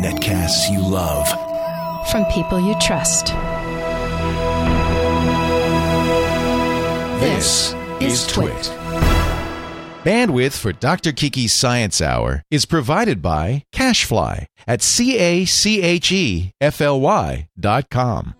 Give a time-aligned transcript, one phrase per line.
[0.00, 1.26] Netcasts you love.
[2.08, 3.26] From people you trust.
[7.20, 8.70] This is Twit.
[10.04, 11.10] Bandwidth for Dr.
[11.12, 17.00] Kiki's Science Hour is provided by CacheFly at C A C H E F L
[17.00, 18.34] Y dot com.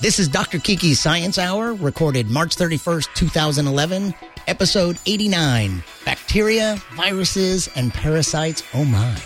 [0.00, 0.60] This is Dr.
[0.60, 4.14] Kiki's Science Hour, recorded March 31st, 2011,
[4.48, 8.64] episode 89 Bacteria, Viruses, and Parasites.
[8.74, 9.16] Oh my.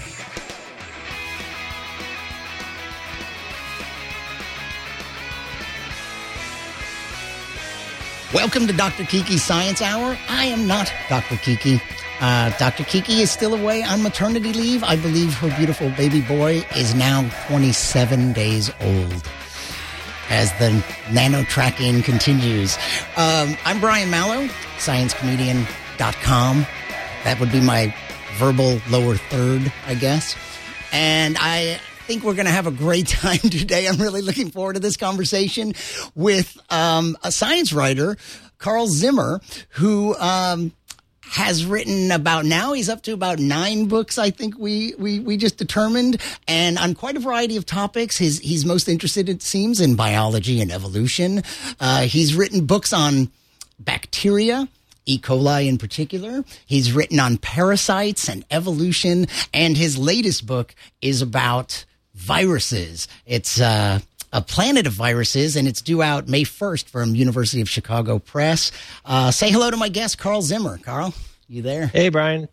[8.35, 9.05] Welcome to Dr.
[9.05, 10.19] Kiki's Science Hour.
[10.29, 11.37] I am not Dr.
[11.37, 11.81] Kiki.
[12.21, 12.85] Uh, Dr.
[12.85, 14.83] Kiki is still away on maternity leave.
[14.83, 19.23] I believe her beautiful baby boy is now 27 days old
[20.29, 22.77] as the nano tracking continues.
[23.17, 26.67] Um, I'm Brian Malow, sciencecomedian.com.
[27.25, 27.95] That would be my
[28.35, 30.37] verbal lower third, I guess.
[30.93, 33.87] And I think we're going to have a great time today.
[33.87, 35.75] I'm really looking forward to this conversation
[36.15, 38.17] with um, a science writer,
[38.59, 40.15] Carl Zimmer, who.
[40.17, 40.73] Um,
[41.23, 45.37] has written about now he's up to about nine books i think we we we
[45.37, 49.81] just determined and on quite a variety of topics His, he's most interested it seems
[49.81, 51.43] in biology and evolution
[51.81, 53.31] uh, he's written books on
[53.79, 54.69] bacteria
[55.07, 55.19] E.
[55.19, 56.45] coli in particular.
[56.67, 61.85] He's written on parasites and evolution, and his latest book is about
[62.15, 63.09] viruses.
[63.27, 64.01] It's uh,
[64.33, 68.73] a planet of viruses, and it's due out May 1st from University of Chicago Press.
[69.05, 70.79] Uh, say hello to my guest, Carl Zimmer.
[70.79, 71.15] Carl,
[71.49, 71.87] you there?
[71.87, 72.49] Hey, Brian.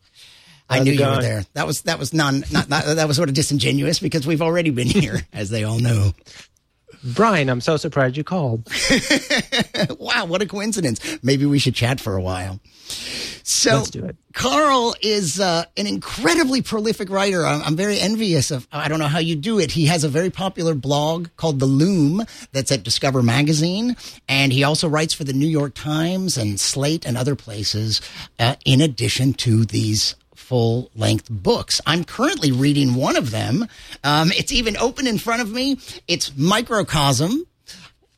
[0.70, 1.46] I knew you were there.
[1.54, 4.70] That was that was non not, not that was sort of disingenuous because we've already
[4.70, 6.14] been here, as they all know.
[7.04, 8.68] Brian, I'm so surprised you called.
[10.00, 11.00] wow, what a coincidence.
[11.24, 12.60] Maybe we should chat for a while.
[12.92, 14.16] So, Let's do it.
[14.34, 17.46] Carl is uh, an incredibly prolific writer.
[17.46, 19.72] I'm, I'm very envious of, I don't know how you do it.
[19.72, 23.96] He has a very popular blog called The Loom that's at Discover Magazine.
[24.28, 28.02] And he also writes for the New York Times and Slate and other places,
[28.40, 31.80] uh, in addition to these full length books.
[31.86, 33.68] I'm currently reading one of them.
[34.04, 35.78] Um, it's even open in front of me.
[36.08, 37.46] It's Microcosm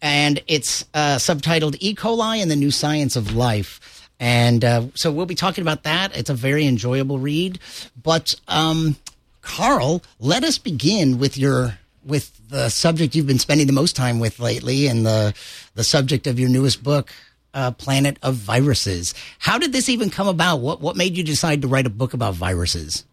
[0.01, 1.93] and it's uh, subtitled E.
[1.93, 4.00] coli and the New Science of Life.
[4.21, 6.15] And uh, so we'll be talking about that.
[6.15, 7.57] It's a very enjoyable read.
[8.01, 8.95] But um,
[9.41, 14.19] Carl, let us begin with your with the subject you've been spending the most time
[14.19, 15.33] with lately, and the
[15.73, 17.11] the subject of your newest book,
[17.55, 19.15] uh, Planet of Viruses.
[19.39, 20.57] How did this even come about?
[20.57, 23.05] What what made you decide to write a book about viruses?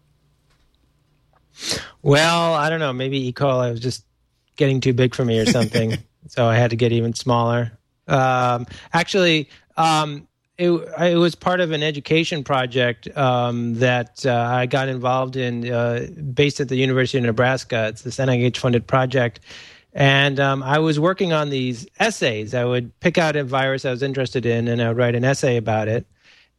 [2.03, 2.93] Well, I don't know.
[2.93, 3.33] Maybe E.
[3.33, 4.05] coli was just
[4.57, 5.97] getting too big for me or something.
[6.27, 7.71] so I had to get even smaller.
[8.07, 10.27] Um, actually, um,
[10.59, 15.71] it, it was part of an education project um, that uh, I got involved in
[15.71, 17.87] uh, based at the University of Nebraska.
[17.87, 19.39] It's this NIH funded project.
[19.93, 22.53] And um, I was working on these essays.
[22.53, 25.23] I would pick out a virus I was interested in and I would write an
[25.23, 26.05] essay about it.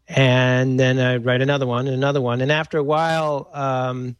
[0.09, 2.41] And then I'd write another one and another one.
[2.41, 4.17] And after a while, um,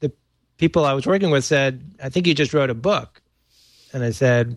[0.00, 0.10] the
[0.56, 3.20] people I was working with said, I think you just wrote a book.
[3.92, 4.56] And I said,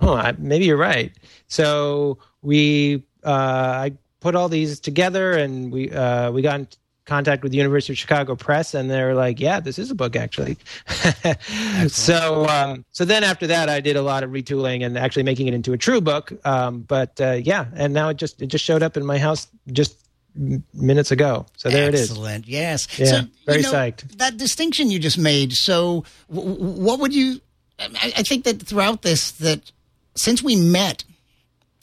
[0.00, 1.10] Oh, I, maybe you're right.
[1.46, 6.68] So we, uh, I put all these together, and we uh, we got in
[7.04, 10.16] contact with the University of Chicago Press, and they're like, "Yeah, this is a book,
[10.16, 10.56] actually."
[11.88, 15.48] so, um, so then after that, I did a lot of retooling and actually making
[15.48, 16.32] it into a true book.
[16.46, 19.48] Um, but uh, yeah, and now it just it just showed up in my house
[19.72, 19.98] just
[20.34, 21.46] minutes ago.
[21.56, 22.10] So there it is.
[22.10, 22.48] Excellent.
[22.48, 22.98] Yes.
[22.98, 24.16] Yeah, so, very you know, psyched.
[24.18, 25.52] That distinction you just made.
[25.52, 27.40] So, w- w- what would you?
[27.78, 29.70] I, I think that throughout this, that
[30.16, 31.04] since we met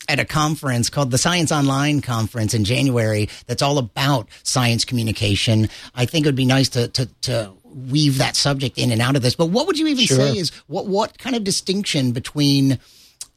[0.10, 5.70] at a conference called the Science Online Conference in January, that's all about science communication.
[5.96, 9.16] I think it would be nice to to, to weave that subject in and out
[9.16, 9.36] of this.
[9.36, 10.18] But what would you even Sure.
[10.18, 12.80] say is what what kind of distinction between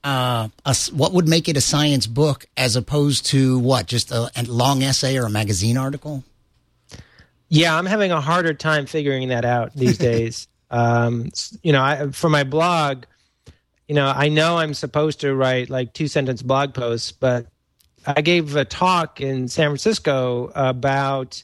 [0.03, 4.31] uh, a what would make it a science book as opposed to what just a,
[4.37, 6.25] a long essay or a magazine article?
[7.49, 10.49] Yeah, I'm having a harder time figuring that out these days.
[10.71, 11.31] Um,
[11.63, 13.05] you know, I, for my blog,
[13.89, 17.47] you know, I know I'm supposed to write like two sentence blog posts, but
[18.07, 21.43] I gave a talk in San Francisco about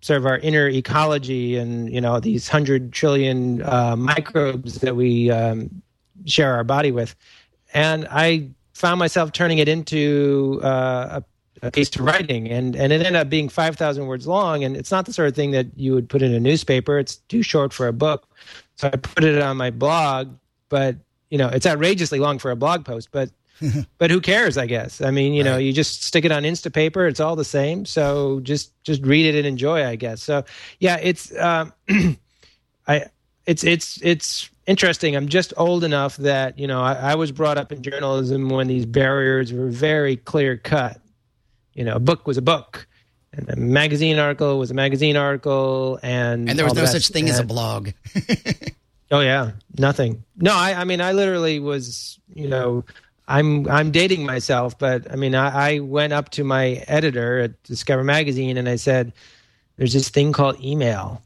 [0.00, 5.30] sort of our inner ecology and you know these hundred trillion uh, microbes that we
[5.30, 5.82] um,
[6.26, 7.14] share our body with,
[7.72, 11.20] and I found myself turning it into uh,
[11.62, 14.64] a, a piece of writing, and and it ended up being five thousand words long,
[14.64, 16.98] and it's not the sort of thing that you would put in a newspaper.
[16.98, 18.28] It's too short for a book,
[18.76, 20.34] so I put it on my blog,
[20.68, 20.96] but
[21.32, 23.30] you know it's outrageously long for a blog post, but
[23.98, 24.58] but who cares?
[24.58, 25.00] I guess.
[25.00, 27.86] I mean, you know, you just stick it on Instapaper; it's all the same.
[27.86, 29.82] So just just read it and enjoy.
[29.86, 30.22] I guess.
[30.22, 30.44] So
[30.78, 31.72] yeah, it's um,
[32.86, 33.06] I
[33.46, 35.16] it's it's it's interesting.
[35.16, 38.66] I'm just old enough that you know I, I was brought up in journalism when
[38.66, 41.00] these barriers were very clear cut.
[41.72, 42.86] You know, a book was a book
[43.32, 47.30] and a magazine article was a magazine article and And there was no such thing
[47.30, 47.88] as a blog.
[49.12, 49.52] oh yeah.
[49.78, 50.24] Nothing.
[50.36, 52.84] No I, I mean i literally was you know
[53.28, 57.62] i'm i'm dating myself but i mean I, I went up to my editor at
[57.62, 59.12] discover magazine and i said
[59.76, 61.22] there's this thing called email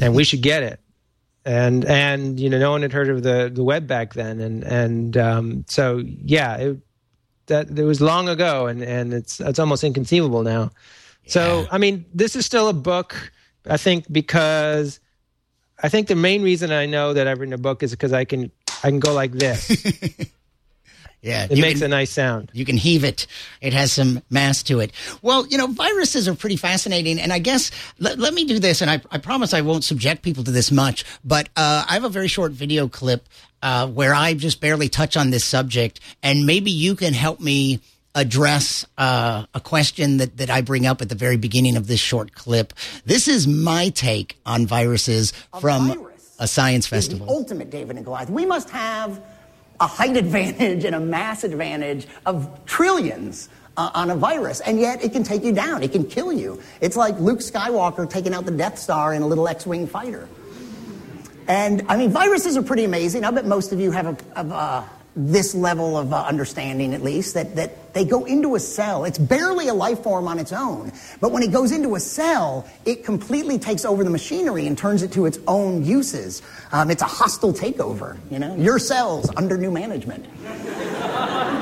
[0.00, 0.80] and we should get it.
[1.44, 4.40] And and you know no one had heard of the the web back then.
[4.40, 6.78] And and um so yeah it
[7.46, 10.70] that it was long ago and and it's it's almost inconceivable now.
[11.28, 13.32] So i mean this is still a book
[13.68, 15.00] i think because
[15.82, 18.24] i think the main reason i know that i've written a book is because i
[18.24, 18.50] can
[18.82, 19.70] i can go like this
[21.22, 23.26] Yeah, it makes can- a nice sound You can heave it.
[23.60, 24.92] It has some mass to it.
[25.22, 27.18] Well, you know, viruses are pretty fascinating.
[27.18, 28.80] And I guess let, let me do this.
[28.80, 32.04] And I, I promise I won't subject people to this much, but uh, I have
[32.04, 33.28] a very short video clip
[33.60, 35.98] uh, where I just barely touch on this subject.
[36.22, 37.80] And maybe you can help me
[38.16, 42.00] address uh, a question that, that I bring up at the very beginning of this
[42.00, 42.72] short clip.
[43.04, 47.26] This is my take on viruses from virus a science festival.
[47.28, 48.30] ultimate David and Goliath.
[48.30, 49.22] We must have
[49.80, 55.04] a height advantage and a mass advantage of trillions uh, on a virus, and yet
[55.04, 55.82] it can take you down.
[55.82, 56.60] It can kill you.
[56.80, 60.28] It's like Luke Skywalker taking out the Death Star in a little X-wing fighter.
[61.48, 63.24] And I mean, viruses are pretty amazing.
[63.24, 64.82] I bet most of you have a, of, uh,
[65.16, 69.04] this level of uh, understanding, at least, that, that they go into a cell.
[69.04, 70.92] It's barely a life form on its own.
[71.20, 75.02] But when it goes into a cell, it completely takes over the machinery and turns
[75.02, 76.42] it to its own uses.
[76.70, 78.54] Um, it's a hostile takeover, you know?
[78.56, 80.26] Your cells under new management.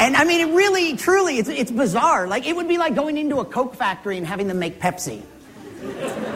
[0.00, 2.26] And I mean, it really, truly, it's, it's bizarre.
[2.26, 5.22] Like, it would be like going into a Coke factory and having them make Pepsi.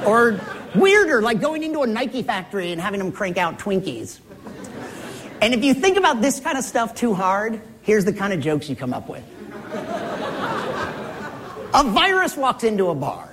[0.07, 0.39] Or
[0.75, 4.21] weirder, like going into a Nike factory and having them crank out Twinkies.
[5.45, 8.41] And if you think about this kind of stuff too hard, here's the kind of
[8.41, 9.23] jokes you come up with.
[11.75, 13.29] A virus walks into a bar.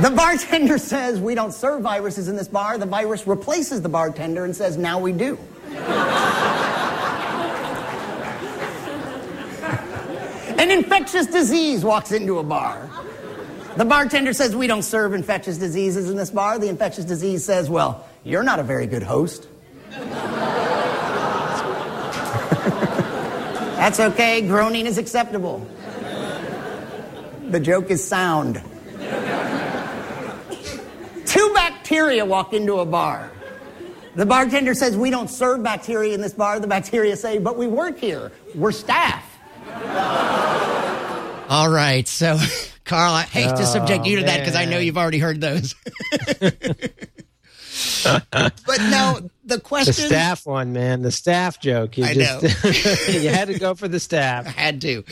[0.00, 2.78] The bartender says, We don't serve viruses in this bar.
[2.78, 5.36] The virus replaces the bartender and says, Now we do.
[10.56, 12.88] An infectious disease walks into a bar.
[13.76, 16.60] The bartender says, We don't serve infectious diseases in this bar.
[16.60, 19.48] The infectious disease says, Well, you're not a very good host.
[23.76, 24.46] That's okay.
[24.46, 25.66] Groaning is acceptable.
[27.48, 28.62] The joke is sound.
[31.26, 33.30] Two bacteria walk into a bar.
[34.14, 36.60] The bartender says, We don't serve bacteria in this bar.
[36.60, 38.32] The bacteria say, But we work here.
[38.54, 39.24] We're staff.
[41.48, 42.06] All right.
[42.06, 42.38] So,
[42.84, 45.40] Carl, I hate to subject oh, you to that because I know you've already heard
[45.40, 45.74] those.
[48.04, 49.86] but now the question.
[49.86, 53.88] the staff one man the staff joke you I just you had to go for
[53.88, 55.04] the staff I had to.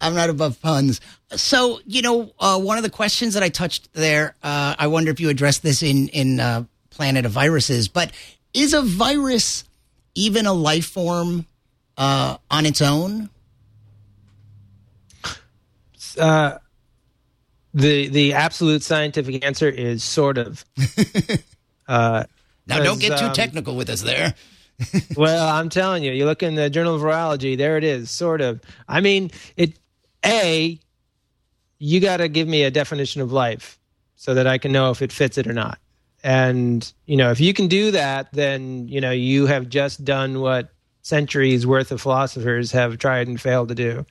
[0.00, 1.00] I'm not above puns.
[1.30, 5.10] So, you know, uh, one of the questions that I touched there, uh, I wonder
[5.10, 8.12] if you addressed this in in uh, Planet of Viruses, but
[8.54, 9.64] is a virus
[10.14, 11.46] even a life form
[11.96, 13.30] uh, on its own?
[16.18, 16.58] uh,
[17.74, 20.64] the the absolute scientific answer is sort of
[21.92, 22.24] uh,
[22.66, 24.34] Now, don't get too um, technical with us there.
[25.16, 28.40] well, I'm telling you, you look in the Journal of Virology, there it is, sort
[28.40, 28.60] of.
[28.88, 29.78] I mean, it.
[30.24, 30.78] A,
[31.78, 33.80] you got to give me a definition of life
[34.14, 35.78] so that I can know if it fits it or not.
[36.22, 40.40] And you know, if you can do that, then you know you have just done
[40.40, 40.72] what
[41.02, 44.06] centuries worth of philosophers have tried and failed to do.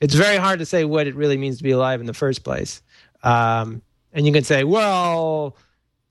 [0.00, 2.42] It's very hard to say what it really means to be alive in the first
[2.42, 2.82] place.
[3.22, 3.82] Um,
[4.12, 5.56] and you can say, well,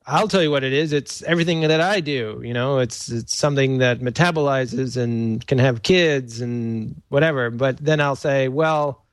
[0.07, 0.93] I'll tell you what it is.
[0.93, 2.41] It's everything that I do.
[2.43, 7.49] You know, it's it's something that metabolizes and can have kids and whatever.
[7.49, 9.03] But then I'll say, well,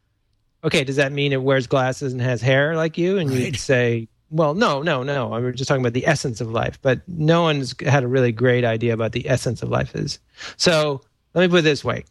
[0.64, 3.18] okay, does that mean it wears glasses and has hair like you?
[3.18, 3.38] And Right.
[3.40, 5.32] you'd say, well, no, no, no.
[5.32, 6.78] I'm just talking about the essence of life.
[6.82, 10.18] But no one's had a really great idea about the essence of life is.
[10.56, 11.00] So
[11.34, 12.04] let me put it this way.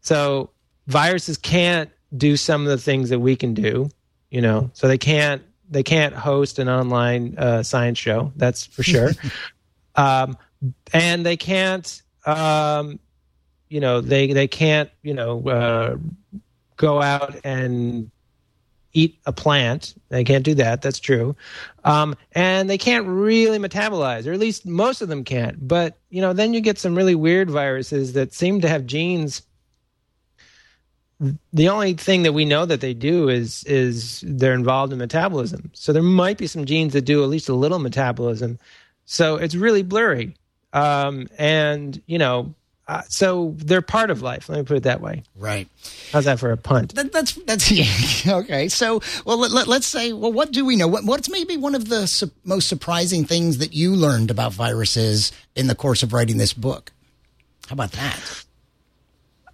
[0.00, 0.50] So
[0.86, 3.90] viruses can't do some of the things that we can do,
[4.30, 4.70] you know.
[4.74, 8.32] So they can't they can't host an online uh, science show.
[8.36, 9.10] That's for sure.
[9.94, 10.36] um,
[10.92, 12.98] and they can't, um,
[13.68, 15.96] you know, they they can't, you know, uh,
[16.76, 18.10] go out and
[18.92, 19.94] eat a plant.
[20.08, 20.82] They can't do that.
[20.82, 21.36] That's true.
[21.84, 25.66] Um, and they can't really metabolize, or at least most of them can't.
[25.66, 29.42] But you know, then you get some really weird viruses that seem to have genes.
[31.52, 35.70] The only thing that we know that they do is is they're involved in metabolism.
[35.74, 38.58] So there might be some genes that do at least a little metabolism.
[39.04, 40.36] So it's really blurry.
[40.72, 42.54] Um, and you know,
[42.88, 44.48] uh, so they're part of life.
[44.48, 45.22] Let me put it that way.
[45.36, 45.68] Right.
[46.10, 46.94] How's that for a punt?
[46.94, 47.70] That, that's that's
[48.26, 48.36] yeah.
[48.38, 48.68] okay.
[48.68, 50.88] So, well, let, us say, well, what do we know?
[50.88, 55.32] What, what's maybe one of the su- most surprising things that you learned about viruses
[55.54, 56.92] in the course of writing this book?
[57.66, 58.44] How about that?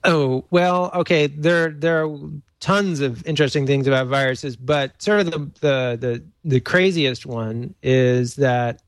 [0.04, 1.26] Oh well, okay.
[1.26, 2.18] There there are
[2.60, 7.74] tons of interesting things about viruses, but sort of the the the, the craziest one
[7.82, 8.82] is that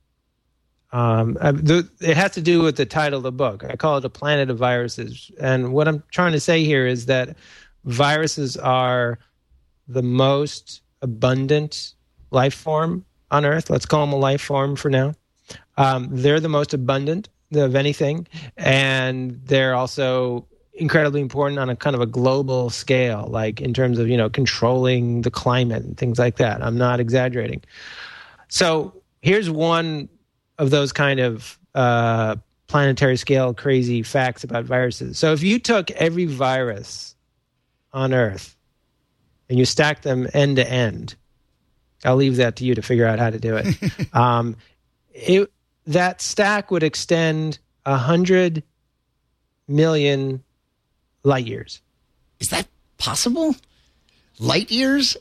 [0.91, 3.63] um, uh, the, it has to do with the title of the book.
[3.63, 5.31] I call it A Planet of Viruses.
[5.39, 7.35] And what I'm trying to say here is that
[7.83, 9.19] viruses are
[9.87, 11.93] the most abundant
[12.31, 13.69] life form on Earth.
[13.69, 15.13] Let's call them a life form for now.
[15.77, 21.95] Um, they're the most abundant of anything, and they're also incredibly important on a kind
[21.95, 26.19] of a global scale, like in terms of you know controlling the climate and things
[26.19, 26.63] like that.
[26.63, 27.61] I'm not exaggerating.
[28.47, 30.09] So here's one
[30.57, 32.35] of those kind of uh,
[32.67, 35.17] planetary scale crazy facts about viruses.
[35.17, 37.15] So if you took every virus
[37.93, 38.55] on Earth
[39.49, 41.15] and you stack them end to end,
[42.05, 44.13] I'll leave that to you to figure out how to do it.
[44.15, 44.55] um,
[45.13, 45.51] it
[45.85, 48.63] that stack would extend a hundred
[49.67, 50.43] million
[51.27, 51.81] light years.
[52.39, 52.67] Is that
[52.97, 53.55] possible?
[54.39, 55.17] Light years?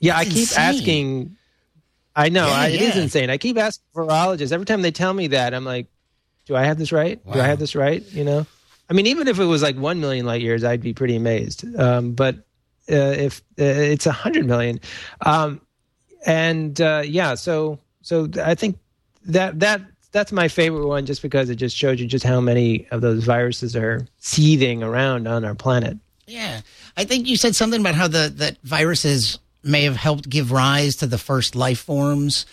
[0.00, 0.64] Yeah, That's I keep insane.
[0.64, 1.36] asking
[2.14, 2.88] I know yeah, I, it yeah.
[2.88, 3.28] is insane.
[3.28, 5.52] I keep asking virologists every time they tell me that.
[5.52, 5.86] I'm like,
[6.46, 7.24] do I have this right?
[7.26, 7.34] Wow.
[7.34, 8.02] Do I have this right?
[8.12, 8.46] You know,
[8.88, 11.64] I mean, even if it was like one million light years, I'd be pretty amazed.
[11.78, 12.36] Um, but
[12.90, 14.80] uh, if uh, it's a hundred million,
[15.24, 15.60] um,
[16.24, 18.78] and uh, yeah, so so I think
[19.26, 19.82] that that
[20.16, 23.24] that's my favorite one, just because it just shows you just how many of those
[23.24, 25.98] viruses are seething around on our planet.
[26.26, 26.62] Yeah,
[26.96, 30.96] I think you said something about how the that viruses may have helped give rise
[30.96, 32.46] to the first life forms.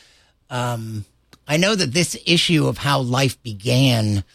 [0.50, 1.06] Um,
[1.48, 4.26] I know that this issue of how life began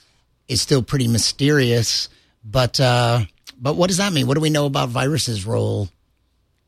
[0.48, 2.08] is still pretty mysterious,
[2.42, 3.20] but uh,
[3.60, 4.26] but what does that mean?
[4.26, 5.90] What do we know about viruses' role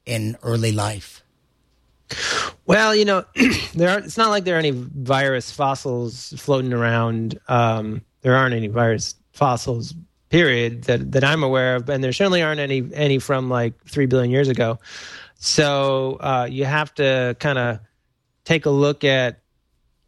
[0.05, 1.23] in early life?
[2.67, 3.25] Well, you know,
[3.75, 7.39] there are, it's not like there are any virus fossils floating around.
[7.49, 9.95] Um, there aren't any virus fossils,
[10.29, 14.07] period, that that I'm aware of, and there certainly aren't any any from like three
[14.07, 14.79] billion years ago.
[15.37, 17.81] So uh, you have to kind of
[18.45, 19.41] take a look at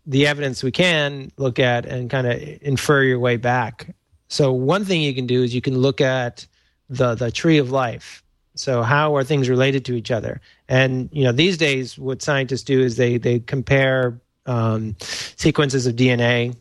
[0.06, 3.94] the evidence we can look at and kind of infer your way back.
[4.28, 6.46] So one thing you can do is you can look at
[6.88, 8.21] the the tree of life.
[8.54, 10.40] So how are things related to each other?
[10.68, 15.96] And you know these days, what scientists do is they they compare um, sequences of
[15.96, 16.56] DNA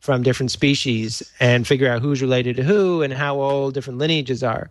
[0.00, 4.42] from different species and figure out who's related to who and how old different lineages
[4.42, 4.70] are.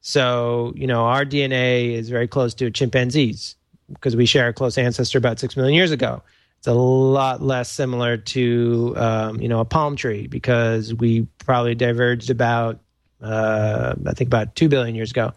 [0.00, 3.56] So, you know, our DNA is very close to chimpanzees
[3.92, 6.22] because we share a close ancestor about six million years ago.
[6.58, 11.74] It's a lot less similar to, um, you know, a palm tree because we probably
[11.74, 12.80] diverged about,
[13.22, 15.32] uh, I think, about two billion years ago.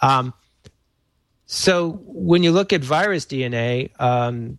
[0.00, 0.34] Um,
[1.46, 4.58] so when you look at virus DNA, um,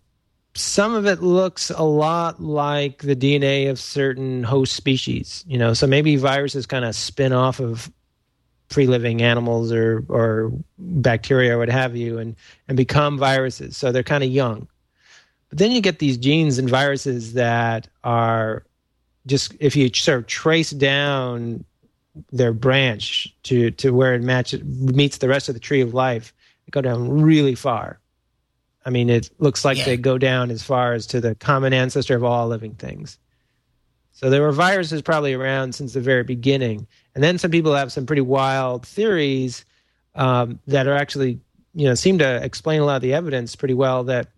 [0.54, 5.44] some of it looks a lot like the DNA of certain host species.
[5.46, 7.90] You know, so maybe viruses kind of spin off of
[8.68, 12.36] free living animals or or bacteria or what have you and
[12.68, 14.66] and become viruses so they're kind of young
[15.48, 18.64] but then you get these genes and viruses that are
[19.26, 21.64] just if you sort of trace down
[22.32, 26.32] their branch to to where it matches meets the rest of the tree of life
[26.64, 27.98] they go down really far
[28.84, 29.84] i mean it looks like yeah.
[29.84, 33.18] they go down as far as to the common ancestor of all living things
[34.16, 36.86] so there were viruses probably around since the very beginning.
[37.14, 39.66] And then some people have some pretty wild theories
[40.14, 41.38] um, that are actually,
[41.74, 44.28] you know, seem to explain a lot of the evidence pretty well that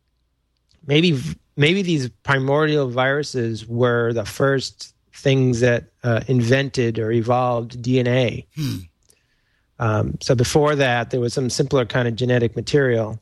[0.84, 1.16] maybe
[1.56, 8.46] maybe these primordial viruses were the first things that uh, invented or evolved DNA.
[8.56, 8.76] Hmm.
[9.78, 13.20] Um, so before that, there was some simpler kind of genetic material.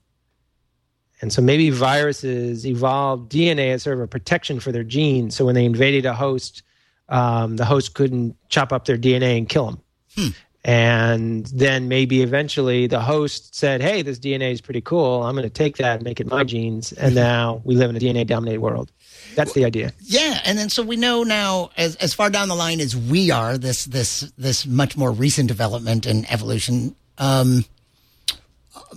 [1.20, 5.34] And so maybe viruses evolved DNA as sort of a protection for their genes.
[5.34, 6.62] So when they invaded a host,
[7.08, 9.80] um, the host couldn't chop up their DNA and kill them.
[10.16, 10.28] Hmm.
[10.64, 15.24] And then maybe eventually the host said, Hey, this DNA is pretty cool.
[15.24, 16.92] I'm going to take that and make it my genes.
[16.92, 18.92] And now we live in a DNA dominated world.
[19.36, 19.92] That's the idea.
[20.00, 23.30] Yeah, and then so we know now, as as far down the line as we
[23.30, 26.96] are, this this this much more recent development and evolution.
[27.18, 27.64] Um,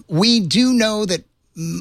[0.07, 1.25] we do know that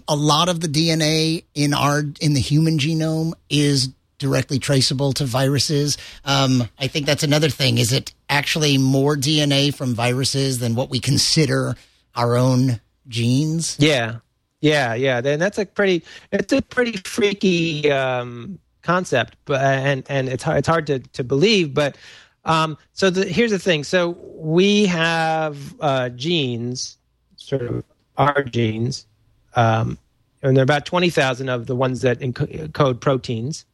[0.08, 5.24] a lot of the DNA in our in the human genome is directly traceable to
[5.24, 5.96] viruses.
[6.24, 7.78] Um, I think that's another thing.
[7.78, 11.76] Is it actually more DNA from viruses than what we consider
[12.16, 13.76] our own genes?
[13.78, 14.16] Yeah,
[14.60, 15.20] yeah, yeah.
[15.20, 20.58] Then that's a pretty it's a pretty freaky um, concept, but and and it's hard,
[20.58, 21.96] it's hard to to believe, but.
[22.44, 23.84] Um, so the, here's the thing.
[23.84, 26.96] So we have uh, genes,
[27.36, 27.84] sort of
[28.16, 29.06] our genes,
[29.54, 29.98] um,
[30.42, 33.64] and there are about 20,000 of the ones that encode proteins.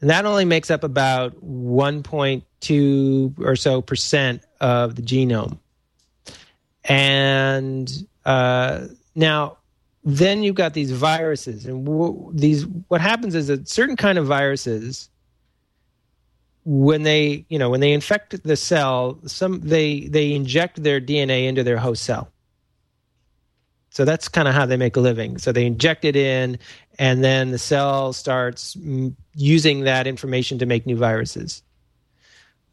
[0.00, 5.58] And that only makes up about 1.2 or so percent of the genome.
[6.84, 7.90] And
[8.24, 9.58] uh, now,
[10.02, 14.26] then you've got these viruses, and w- these what happens is that certain kind of
[14.26, 15.08] viruses,
[16.64, 21.46] when they you know when they infect the cell, some they they inject their DNA
[21.46, 22.30] into their host cell.
[23.90, 25.38] So that's kind of how they make a living.
[25.38, 26.58] So they inject it in,
[26.98, 28.76] and then the cell starts
[29.36, 31.62] using that information to make new viruses.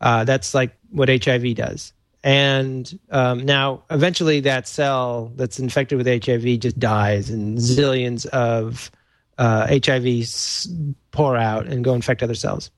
[0.02, 1.94] Uh, that's like what HIV does.
[2.24, 8.92] And um, now, eventually, that cell that's infected with HIV just dies, and zillions of
[9.40, 12.70] uh, HIVs pour out and go infect other cells.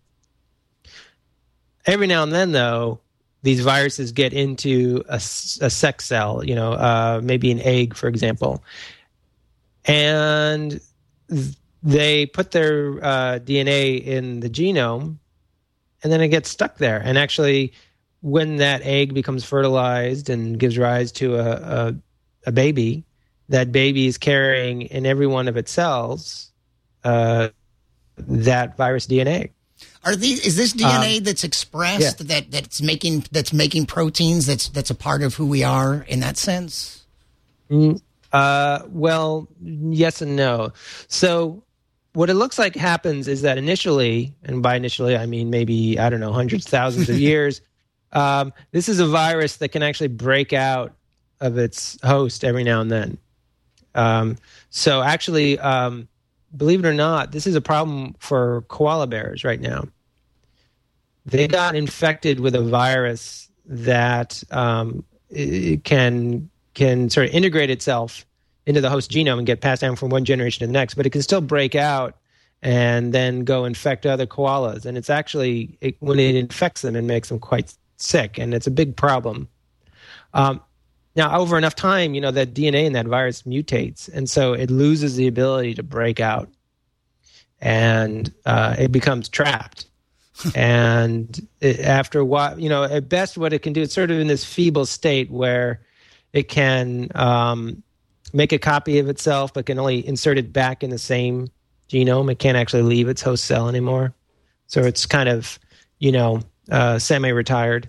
[1.85, 3.01] Every now and then, though,
[3.41, 5.19] these viruses get into a, a
[5.69, 8.63] sex cell, you know, uh, maybe an egg, for example,
[9.83, 10.79] and
[11.83, 15.17] they put their uh, DNA in the genome,
[16.01, 17.01] and then it gets stuck there.
[17.03, 17.73] And actually,
[18.24, 21.96] when that egg becomes fertilized and gives rise to a, a,
[22.48, 23.03] a baby,
[23.50, 26.51] that baby is carrying in every one of its cells
[27.03, 27.50] uh,
[28.18, 29.51] that virus DNA.
[30.06, 32.27] Are these is this DNA um, that's expressed yeah.
[32.27, 36.22] that that's making that's making proteins that's that's a part of who we are in
[36.22, 37.06] that sense?
[37.70, 38.01] Mm,
[38.32, 40.72] uh, well, yes and no.
[41.10, 41.63] So
[42.13, 46.10] what it looks like happens is that initially, and by initially I mean maybe I
[46.10, 47.62] don't know hundreds thousands of years,
[48.13, 50.93] um, this is a virus that can actually break out
[51.41, 53.17] of its host every now and then.
[53.96, 54.38] Um,
[54.70, 56.08] so actually, um,
[56.56, 59.88] believe it or not, this is a problem for koala bears right now.
[61.26, 65.04] They got infected with a virus that um,
[65.84, 68.26] can can sort of integrate itself
[68.65, 71.06] into the host genome and get passed down from one generation to the next, but
[71.06, 72.17] it can still break out
[72.62, 74.86] and then go infect other koalas.
[74.86, 77.73] And it's actually it, when it infects them, it makes them quite
[78.04, 79.48] sick, and it's a big problem.
[80.34, 80.62] Um,
[81.16, 84.72] now, over enough time, you know, that DNA in that virus mutates, and so it
[84.72, 86.50] loses the ability to break out,
[87.62, 89.86] and uh, it becomes trapped.
[90.56, 94.10] and it, after a while, you know, at best, what it can do, it's sort
[94.10, 95.82] of in this feeble state where
[96.34, 97.84] it can um,
[98.34, 101.50] make a copy of itself, but can only insert it back in the same
[101.88, 102.32] genome.
[102.32, 104.13] It can't actually leave its host cell anymore.
[104.68, 105.60] So it's kind of,
[106.00, 107.88] you know, uh, semi-retired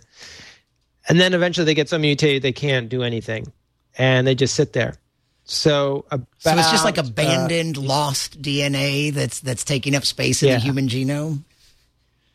[1.09, 3.53] and then eventually they get so mutated they can't do anything,
[3.97, 4.97] and they just sit there.
[5.45, 10.43] So, about, so it's just like abandoned, uh, lost DNA that's that's taking up space
[10.43, 10.55] in yeah.
[10.55, 11.43] the human genome.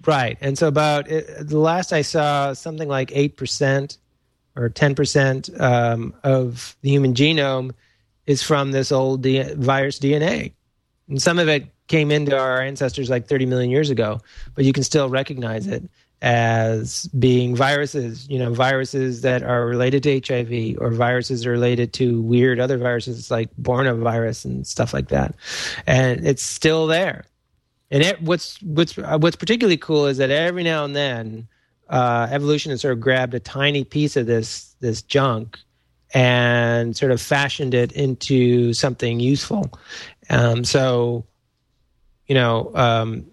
[0.06, 3.98] Right, and so about it, the last I saw, something like eight percent
[4.56, 7.72] or ten percent um, of the human genome
[8.28, 10.54] is from this old D- virus DNA,
[11.08, 14.22] and some of it came into our ancestors like 30 million years ago,
[14.54, 15.84] but you can still recognize it
[16.22, 22.22] as being viruses, you know, viruses that are related to HIV or viruses related to
[22.22, 25.34] weird other viruses like Borna virus and stuff like that.
[25.88, 27.26] And it's still there.
[27.92, 31.48] And it, what's what's what's particularly cool is that every now and then,
[31.90, 35.58] uh, evolution has sort of grabbed a tiny piece of this this junk
[36.14, 39.72] and sort of fashioned it into something useful.
[40.30, 41.26] Um, so,
[42.28, 43.26] you know, um,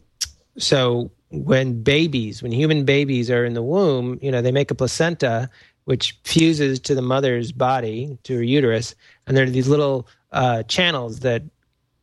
[0.58, 4.74] so when babies, when human babies are in the womb, you know, they make a
[4.74, 5.50] placenta
[5.86, 8.94] which fuses to the mother's body, to her uterus,
[9.26, 11.42] and there are these little uh, channels that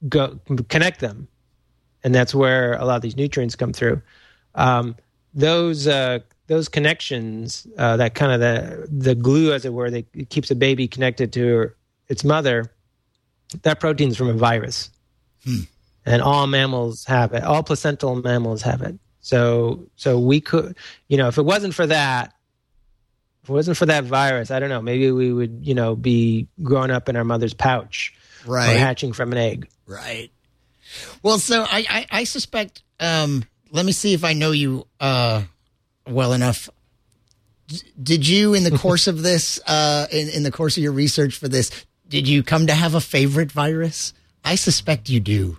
[0.07, 1.27] go connect them,
[2.03, 4.01] and that's where a lot of these nutrients come through.
[4.55, 4.95] Um,
[5.33, 10.29] those uh, those connections, uh, that kind of the the glue, as it were, that
[10.29, 12.71] keeps a baby connected to her, its mother.
[13.63, 14.91] That protein's from a virus,
[15.43, 15.61] hmm.
[16.05, 17.43] and all mammals have it.
[17.43, 18.97] All placental mammals have it.
[19.23, 22.33] So so we could, you know, if it wasn't for that,
[23.41, 26.47] if it wasn't for that virus, I don't know, maybe we would, you know, be
[26.61, 28.13] growing up in our mother's pouch,
[28.45, 30.29] right, or hatching from an egg, right.
[31.23, 32.83] Well, so I I, I suspect.
[32.99, 35.43] Um, let me see if I know you uh,
[36.07, 36.69] well enough.
[37.67, 40.91] D- did you, in the course of this, uh, in, in the course of your
[40.91, 41.71] research for this,
[42.07, 44.13] Did you come to have a favorite virus?
[44.45, 45.57] I suspect you do.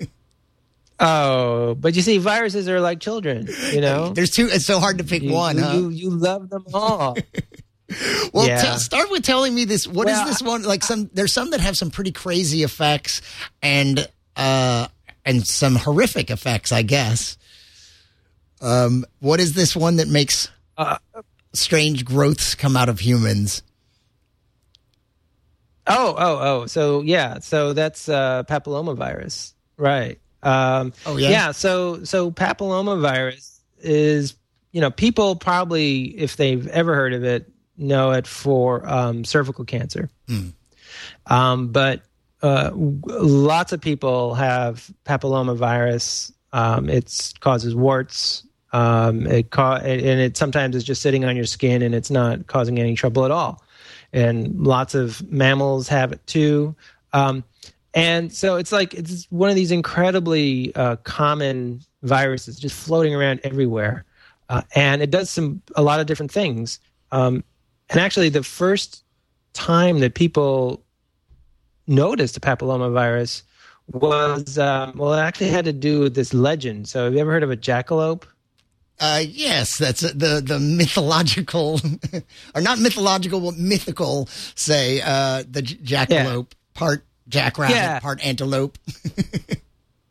[1.04, 3.48] Oh, but you see, viruses are like children.
[3.72, 4.46] You know, There's two.
[4.46, 5.72] It's so hard to pick you, one, you, huh?
[5.74, 7.16] you, you love them all.
[8.32, 8.76] Well, Yeah.
[8.76, 9.86] start with telling me this.
[9.86, 10.62] What is Well, this one?
[10.62, 13.20] Like some, there's some that have some pretty crazy effects,
[13.60, 14.86] and uh,
[15.26, 17.36] and some horrific effects, I guess.
[18.62, 20.96] Um, what is this one that makes Uh,
[21.52, 23.62] strange growths come out of humans?
[25.86, 26.66] Oh, oh, oh.
[26.66, 30.18] So yeah, so that's uh, papillomavirus, right?
[30.42, 31.30] Um, Oh, yeah?
[31.30, 31.50] yeah.
[31.52, 34.34] So so papillomavirus is
[34.72, 39.64] you know people probably if they've ever heard of it know it for um, cervical
[39.64, 40.10] cancer,
[41.26, 42.02] um, but
[42.42, 46.32] uh, lots of people have papillomavirus.
[46.52, 48.44] Um, it causes warts.
[48.72, 52.46] Um, it ca- and it sometimes is just sitting on your skin and it's not
[52.46, 53.62] causing any trouble at all.
[54.12, 56.74] And lots of mammals have it too.
[57.12, 57.44] Um,
[57.94, 63.40] and so it's like it's one of these incredibly uh, common viruses just floating around
[63.44, 64.04] everywhere,
[64.48, 66.80] uh, and it does some a lot of different things.
[67.10, 67.44] Um,
[67.90, 69.04] and actually, the first
[69.52, 70.82] time that people
[71.86, 73.42] noticed the papillomavirus
[73.92, 76.88] was um, well, it actually had to do with this legend.
[76.88, 78.24] So, have you ever heard of a jackalope?
[79.00, 81.80] Uh, yes, that's the the mythological,
[82.54, 84.28] or not mythological, but mythical.
[84.54, 88.00] Say uh, the j- jackalope, part jackrabbit, Yeah.
[88.00, 88.78] part antelope.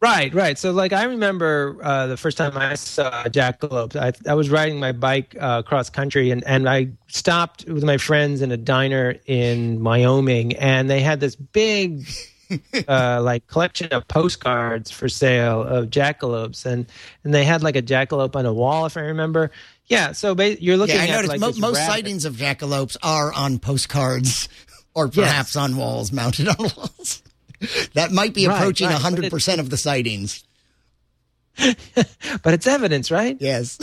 [0.02, 0.58] Right, right.
[0.58, 3.95] So, like, I remember uh, the first time I saw a jackalope.
[3.95, 7.97] I, I was riding my bike uh, cross country, and, and I stopped with my
[8.00, 12.10] friends in a diner in Wyoming, and they had this big,
[12.88, 16.88] uh, like, collection of postcards for sale of jackalopes, and
[17.24, 19.52] and they had like a jackalope on a wall, if I remember.
[19.86, 20.13] Yeah.
[20.13, 21.91] So ba- you're looking yeah, I at noticed like mo- most rabbit.
[21.93, 24.50] sightings of jackalopes are on postcards,
[24.93, 27.23] or perhaps on walls, mounted on walls.
[27.93, 30.43] that might be approaching right, but hundred it- percent of the sightings.
[32.43, 33.38] but it's evidence, right?
[33.39, 33.77] Yes.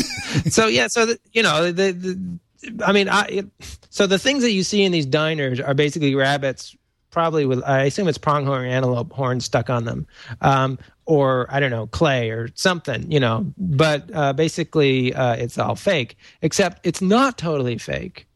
[0.52, 2.38] so yeah, so the, you know, the, the
[2.84, 3.44] I mean, I
[3.90, 6.76] so the things that you see in these diners are basically rabbits,
[7.10, 10.06] probably with I assume it's pronghorn antelope horns stuck on them,
[10.40, 13.52] um, or I don't know clay or something, you know.
[13.56, 16.16] But uh, basically, uh, it's all fake.
[16.42, 18.26] Except it's not totally fake.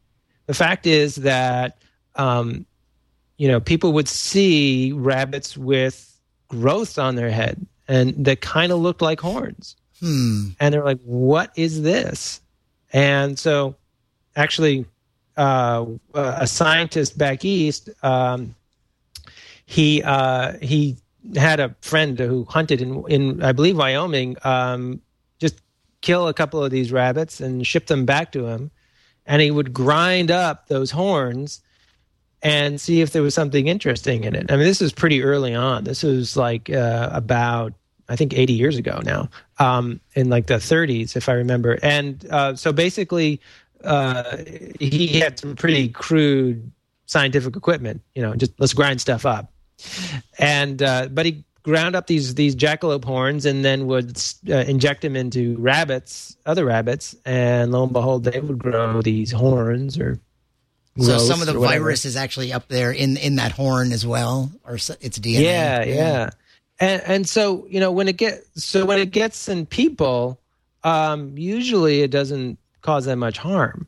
[0.47, 1.79] The fact is that
[2.17, 2.67] um,
[3.37, 6.09] you know people would see rabbits with
[6.49, 9.77] growths on their head and that kind of looked like horns
[10.59, 12.41] and they're like, "What is this?"
[12.93, 13.77] And so,
[14.35, 14.85] actually,
[15.37, 18.55] uh, a scientist back east, um,
[19.65, 20.97] he uh, he
[21.37, 24.37] had a friend who hunted in, in I believe Wyoming.
[24.43, 25.01] Um,
[25.39, 25.61] just
[26.01, 28.71] kill a couple of these rabbits and ship them back to him,
[29.25, 31.61] and he would grind up those horns
[32.43, 34.51] and see if there was something interesting in it.
[34.51, 35.85] I mean, this is pretty early on.
[35.85, 37.73] This was like uh, about
[38.09, 41.79] I think 80 years ago now, um, in like the 30s, if I remember.
[41.83, 43.41] And uh, so basically,
[43.85, 44.39] uh,
[44.79, 46.71] he had some pretty crude
[47.07, 48.03] scientific equipment.
[48.15, 49.53] You know, just let's grind stuff up.
[50.39, 55.03] And uh, but he ground up these these jackalope horns and then would uh, inject
[55.03, 60.19] them into rabbits, other rabbits, and lo and behold, they would grow these horns or
[60.99, 64.53] so some of the virus is actually up there in in that horn as well,
[64.65, 65.41] or its DNA.
[65.41, 66.31] Yeah, yeah.
[66.81, 70.39] And and so, you know, when it get so when it gets in people,
[70.85, 73.87] um, usually it doesn't cause that much harm.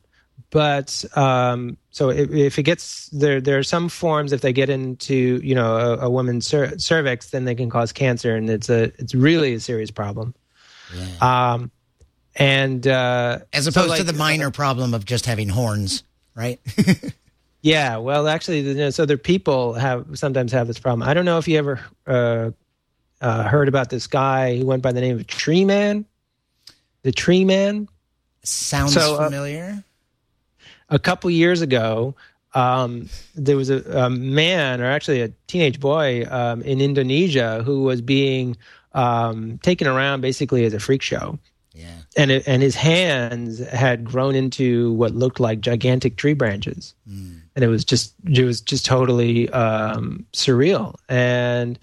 [0.49, 4.31] But um, so if, if it gets there, there are some forms.
[4.31, 7.91] If they get into you know a, a woman's cer- cervix, then they can cause
[7.91, 10.33] cancer, and it's a it's really a serious problem.
[11.21, 11.71] Um,
[12.35, 16.03] and uh, As so, opposed like, to the minor problem of just having horns,
[16.35, 16.59] right?
[17.65, 21.01] Yeah, well, actually, you know, so there people have sometimes have this problem.
[21.01, 22.51] I don't know if you ever uh,
[23.21, 26.05] uh, heard about this guy who went by the name of Tree Man.
[27.01, 27.89] The Tree Man.
[28.43, 29.83] Sounds So, uh, familiar.
[30.89, 32.13] A couple years ago,
[32.53, 37.81] um, there was a, a man, or actually a teenage boy, um, in Indonesia who
[37.81, 38.57] was being
[38.93, 41.39] um, taken around basically as a freak show.
[41.75, 41.87] Yeah.
[42.15, 46.93] and it, and his hands had grown into what looked like gigantic tree branches,
[47.55, 50.95] and it was just it was just totally um, surreal.
[51.09, 51.77] And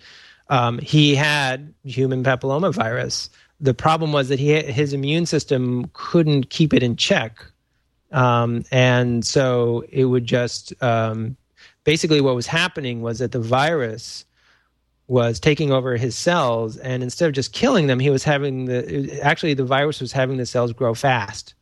[0.49, 3.29] um, he had human papillomavirus.
[3.61, 7.45] The problem was that he his immune system couldn't keep it in check,
[8.11, 11.37] um, and so it would just um,
[11.85, 14.25] basically what was happening was that the virus
[15.09, 19.21] was taking over his cells and instead of just killing them he was having the
[19.21, 21.55] actually the virus was having the cells grow fast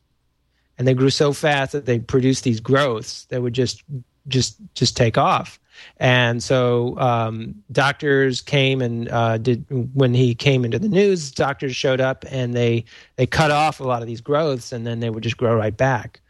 [0.80, 3.84] and they grew so fast that they produced these growths that would just
[4.28, 5.60] just just take off.
[5.98, 11.76] And so um, doctors came and uh, did when he came into the news, doctors
[11.76, 15.10] showed up and they they cut off a lot of these growths, and then they
[15.10, 16.20] would just grow right back.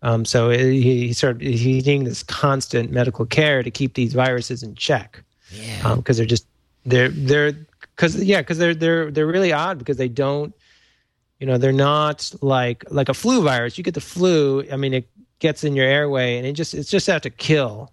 [0.00, 4.14] Um, so it, he, he started he's needing this constant medical care to keep these
[4.14, 5.22] viruses in check.
[5.50, 5.96] Yeah.
[5.96, 6.46] because they're just
[6.88, 10.54] they're they're because yeah because they're they're they're really odd because they don't
[11.38, 13.78] you know they're not like like a flu virus.
[13.78, 16.90] You get the flu i mean it gets in your airway and it just it's
[16.90, 17.92] just out to kill.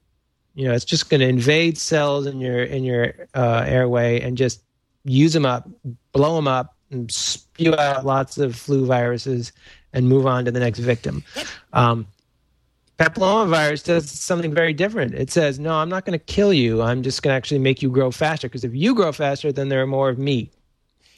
[0.53, 4.38] You know it's just going to invade cells in your in your uh, airway and
[4.38, 4.63] just
[5.03, 5.67] use them up
[6.12, 9.51] blow them up and spew out lots of flu viruses
[9.93, 11.23] and move on to the next victim.
[11.73, 12.05] Um,
[12.97, 15.13] papillomavirus does something very different.
[15.13, 16.81] It says, no, I'm not going to kill you.
[16.81, 19.69] I'm just going to actually make you grow faster because if you grow faster, then
[19.69, 20.51] there are more of me.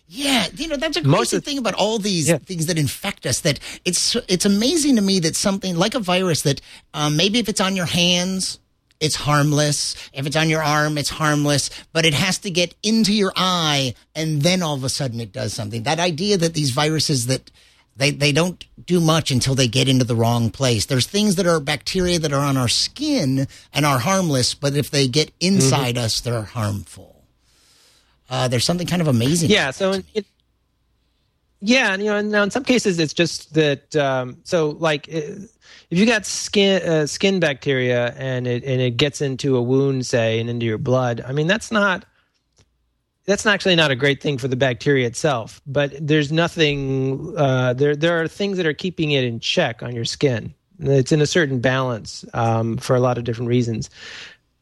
[0.09, 2.37] Yeah, you know that's a crazy of- thing about all these Yeah.
[2.37, 3.41] things that infect us.
[3.41, 6.61] That it's it's amazing to me that something like a virus that
[6.93, 8.59] um, maybe if it's on your hands,
[9.01, 9.95] it's harmless.
[10.13, 11.69] If it's on your arm, it's harmless.
[11.91, 15.33] But it has to get into your eye, and then all of a sudden it
[15.33, 15.83] does something.
[15.83, 17.51] That idea that these viruses that
[17.97, 20.85] they they don't do much until they get into the wrong place.
[20.85, 24.89] There's things that are bacteria that are on our skin and are harmless, but if
[24.91, 26.05] they get inside Mm-hmm.
[26.05, 27.23] us, they're harmful.
[28.29, 29.49] Uh, there's something kind of amazing.
[29.49, 29.71] Yeah.
[29.71, 30.25] So, it,
[31.59, 33.95] yeah, and you know, now in some cases it's just that.
[33.95, 35.35] Um, so, like, eh,
[35.89, 40.05] if you got skin uh, skin bacteria and it and it gets into a wound,
[40.05, 42.05] say, and into your blood, I mean, that's not
[43.27, 45.61] that's actually not a great thing for the bacteria itself.
[45.67, 47.37] But there's nothing.
[47.37, 50.53] Uh, there there are things that are keeping it in check on your skin.
[50.79, 53.89] It's in a certain balance um, for a lot of different reasons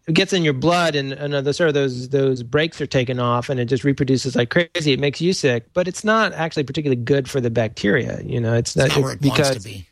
[0.07, 3.19] it gets in your blood and, and the sort of those those breaks are taken
[3.19, 4.91] off and it just reproduces like crazy.
[4.91, 8.21] It makes you sick, but it's not actually particularly good for the bacteria.
[8.21, 9.87] You know, it's, It's not where it because be.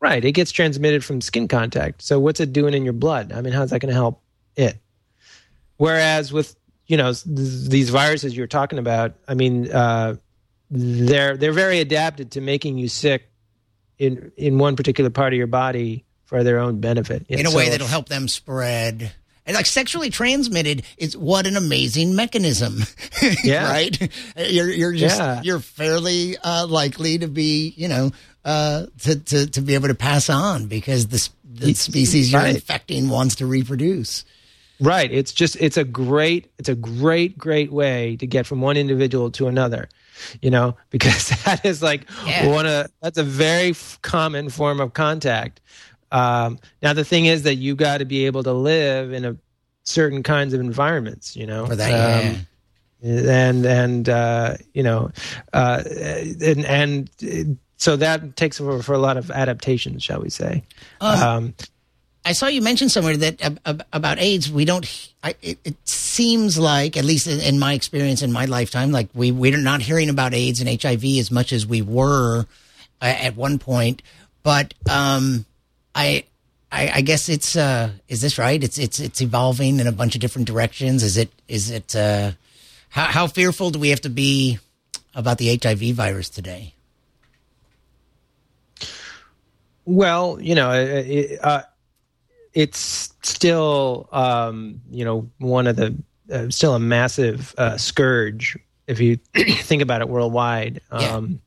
[0.00, 0.24] right.
[0.24, 2.02] It gets transmitted from skin contact.
[2.02, 3.32] So what's it doing in your blood?
[3.32, 4.22] I mean, how's that going to help
[4.56, 4.78] it?
[5.76, 7.24] Whereas with you know th-
[7.68, 10.16] these viruses you're talking about, I mean, uh,
[10.70, 13.28] they're they're very adapted to making you sick
[13.98, 17.24] in in one particular part of your body for their own benefit.
[17.28, 19.12] in a way that'll help them spread.
[19.48, 22.80] And like sexually transmitted is what an amazing mechanism.
[23.44, 23.70] Yeah.
[23.70, 23.96] right?
[24.36, 25.40] You're you're just Yeah.
[25.42, 28.10] you're fairly uh, likely to be, you know,
[28.44, 32.56] uh, to, to to be able to pass on because the the species you're Right.
[32.56, 34.24] infecting wants to reproduce.
[34.80, 35.10] Right.
[35.10, 39.30] It's just it's a great it's a great great way to get from one individual
[39.32, 39.88] to another.
[40.42, 42.48] You know, because that is like Yeah.
[42.48, 45.60] one of that's a very f- common form of contact.
[46.12, 49.36] Um, now the thing is that you got to be able to live in a
[49.82, 51.36] certain kinds of environments.
[51.36, 52.30] You know, For that, yeah.
[52.30, 52.46] Um,
[53.02, 55.10] and and uh, you know,
[55.52, 60.30] uh, and and uh, so that takes for, for a lot of adaptations, shall we
[60.30, 60.64] say?
[61.00, 61.54] um,
[62.26, 64.50] I saw you mention somewhere that ab- about AIDS.
[64.50, 64.84] We don't.
[65.22, 69.08] I, it, it seems like, at least in, in my experience in my lifetime, like
[69.14, 72.40] we we're not hearing about AIDS and HIV as much as we were
[73.00, 74.02] uh, at one point.
[74.42, 75.46] But um,
[75.94, 76.24] I,
[76.72, 77.54] I, I guess it's.
[77.54, 78.62] Uh, is this right?
[78.62, 81.04] It's it's it's evolving in a bunch of different directions.
[81.04, 81.30] Is it?
[81.46, 81.94] Is it?
[81.94, 82.32] Uh,
[82.88, 84.58] how how fearful do we have to be
[85.14, 86.74] about the HIV virus today?
[89.84, 91.62] Well, you know, it, uh,
[92.56, 95.94] it's still, um, you know, one of the
[96.32, 100.80] uh, still a massive uh, scourge if you think about it worldwide.
[100.90, 101.16] Yeah.
[101.16, 101.42] Um,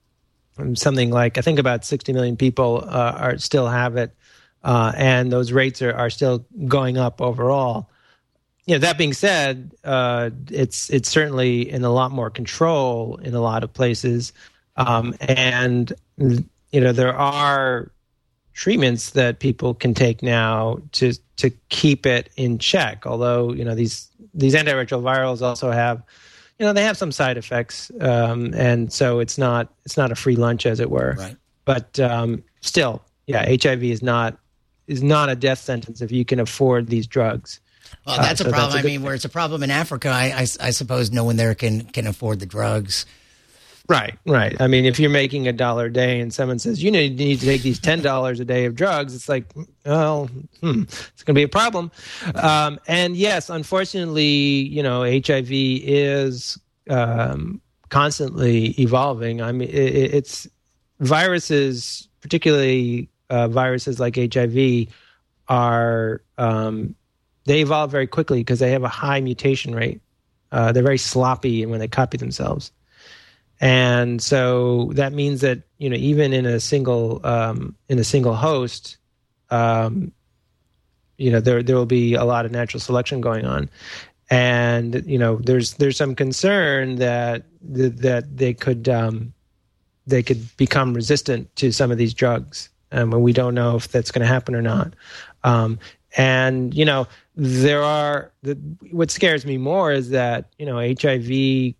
[0.76, 4.16] something like I think about 60 million people uh, are still have it,
[4.64, 7.90] uh, and those rates are, are still going up overall.
[8.66, 13.34] You know, that being said, uh, it's it's certainly in a lot more control in
[13.34, 14.32] a lot of places,
[14.76, 17.92] um, and you know there are
[18.60, 23.06] treatments that people can take now to to keep it in check.
[23.06, 26.04] Although you know these these antiretrovirals also have
[26.60, 30.16] you know they have some side effects, um, and so it's not it's not a
[30.16, 31.16] free lunch as it were.
[31.18, 31.38] Right.
[31.64, 34.38] But um, still, yeah, HIV is not
[34.88, 37.62] is not a death sentence if you can afford these drugs.
[38.06, 38.76] Well, Uh, that's a so problem.
[38.76, 41.38] a I mean, where it's a problem in Africa, I, I, I suppose no one
[41.38, 43.06] there can can afford the drugs.
[43.90, 44.56] Right, right.
[44.62, 47.26] I mean, if you're making a dollar a day and someone says you need, you
[47.26, 49.46] need to take these ten dollars a day of drugs, it's like,
[49.84, 50.30] well,
[50.62, 51.92] hmm, it's going to be a problem.
[52.36, 59.42] Um, and yes, unfortunately, you know, HIV is um, constantly evolving.
[59.42, 60.48] I mean, it, it's
[61.00, 64.94] viruses, particularly uh, viruses like HIV,
[65.48, 66.94] are um,
[67.46, 70.00] they evolve very quickly because they have a high mutation rate.
[70.52, 72.72] Uh, they're very sloppy when they copy themselves
[73.60, 78.36] and so that means that you know even in a single um, in a single
[78.36, 78.98] host
[79.50, 80.12] um,
[81.18, 83.70] you know there there will be a lot of natural selection going on,
[84.30, 89.34] and you know there's there's some concern that that they could um,
[90.08, 93.90] they could become resistant to some of these drugs, um, and we don't know if
[93.90, 94.94] that's going to happen or not.
[95.44, 95.78] Um,
[96.18, 98.56] and you know there are the,
[98.92, 101.76] what scares me more is that you know HIV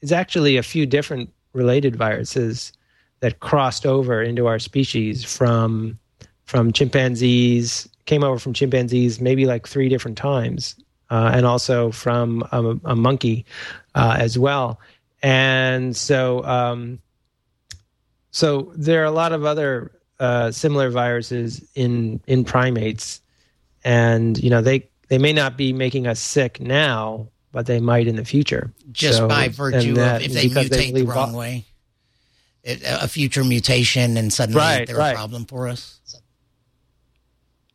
[0.00, 2.72] is actually a few different related viruses
[3.20, 5.98] that crossed over into our species from
[6.44, 10.76] from chimpanzees came over from chimpanzees maybe like three different times
[11.10, 13.44] uh, and also from a, a monkey
[13.94, 14.80] uh, as well.
[15.22, 17.00] And so um,
[18.30, 23.20] so there are a lot of other uh, similar viruses in in primates.
[23.84, 28.06] And you know they they may not be making us sick now but they might
[28.06, 28.70] in the future.
[28.92, 31.64] Just So- by virtue that- of if they mutate the wrong way,
[32.62, 35.98] it, a future mutation, and suddenly Right, they're a problem for us.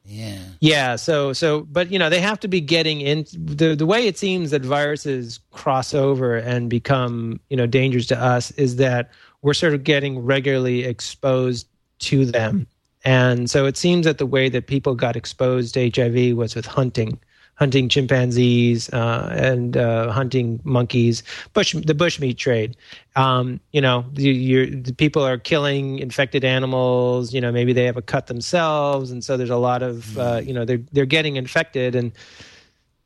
[0.05, 0.37] Yeah.
[0.59, 4.05] Yeah, so so but you know, they have to be getting in the the way
[4.05, 9.09] it seems that viruses cross over and become, you know, dangerous to us is that
[9.41, 11.65] we're sort of getting regularly exposed
[12.01, 12.67] to them.
[13.03, 16.67] And so it seems that the way that people got exposed to HIV was with
[16.67, 17.17] hunting,
[17.61, 21.21] hunting chimpanzees uh, and uh, hunting monkeys,
[21.53, 22.75] bush the bushmeat trade.
[23.15, 27.35] Um, you know, you, you're, the people are killing infected animals.
[27.35, 30.41] You know, maybe they have a cut themselves, and so there's a lot of uh,
[30.43, 32.11] you know they're they're getting infected and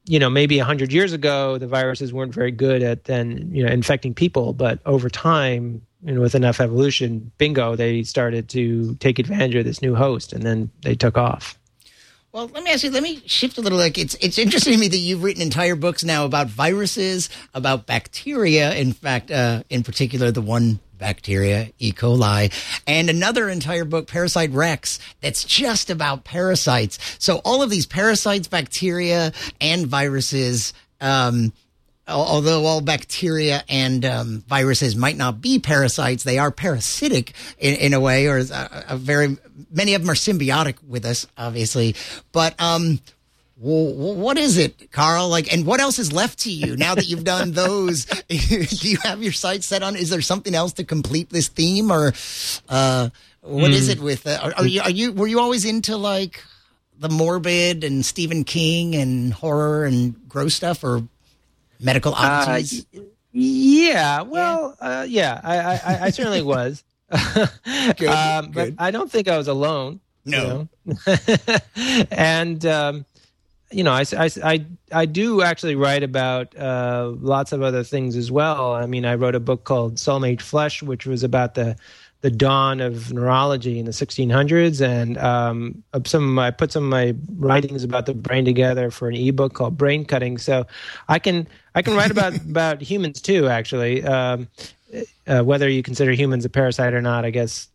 [0.06, 3.72] you know maybe 100 years ago the viruses weren't very good at then you know
[3.72, 9.56] infecting people but over time and with enough evolution bingo they started to take advantage
[9.56, 11.58] of this new host and then they took off
[12.36, 12.91] Well, let me ask you.
[12.91, 13.78] Let me shift a little.
[13.78, 17.86] Like it's it's interesting to me that you've written entire books now about viruses, about
[17.86, 18.74] bacteria.
[18.74, 21.93] In fact, uh, in particular, the one bacteria, E.
[21.93, 22.52] coli,
[22.86, 27.00] and another entire book, Parasite Rex, that's just about parasites.
[27.19, 30.74] So all of these parasites, bacteria, and viruses.
[31.00, 31.54] Um,
[32.08, 37.94] although all bacteria and um, viruses might not be parasites, they are parasitic in, in
[37.94, 39.38] a way, or a, a very
[39.72, 41.96] many of them are symbiotic with us, obviously.
[42.32, 43.00] But um,
[43.60, 45.30] w- w- what is it, Carl?
[45.30, 48.06] Like, and what else is left to you now that you've done those?
[48.28, 49.96] Do you have your sights set on?
[49.96, 52.13] Is there something else to complete this theme, or
[52.70, 53.10] uh,
[53.41, 54.28] what is it with?
[54.28, 56.44] Uh, are, are you are you were you always into like?
[56.98, 61.04] The morbid and Stephen King and horror and gross stuff, or
[61.79, 62.85] medical oddities.
[63.31, 69.38] yeah well uh, yeah I, I, I- certainly was um, but i don't think i
[69.38, 70.67] was alone you No.
[70.85, 71.15] know?
[72.11, 73.05] and um,
[73.71, 78.15] you know, I, I, I, I do actually write about uh, lots of other things
[78.15, 78.73] as well.
[78.73, 81.75] I mean, I wrote a book called Soul Made Flesh, which was about the
[82.25, 86.85] the dawn of neurology in the 1600s, and um, some of my, I put some
[86.85, 90.39] of my writings about the brain together for an ebook called Brain Cutting.
[90.39, 90.65] So
[91.07, 93.47] I can I can write about about humans too.
[93.47, 94.47] Actually, um,
[95.27, 97.67] uh, whether you consider humans a parasite or not, I guess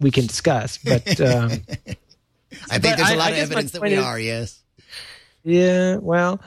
[0.00, 0.78] we can discuss.
[0.78, 4.02] But um, I think but there's a lot I of guess evidence that we is-
[4.02, 4.18] are.
[4.18, 4.60] Yes.
[5.44, 6.40] Yeah, well,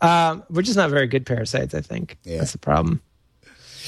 [0.00, 1.74] um, we're just not very good parasites.
[1.74, 2.38] I think Yeah.
[2.38, 3.02] that's the problem.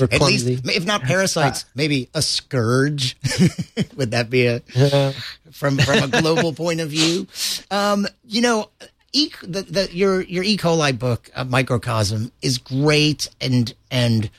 [0.00, 3.16] We're At least, if not parasites, maybe a scourge.
[3.96, 5.12] Would that be a Yeah.
[5.52, 7.26] from from a global point of view?
[7.70, 8.70] Um, you know,
[9.12, 10.56] e- the, the, your your E.
[10.56, 14.30] coli book, uh, Microcosm, is great and and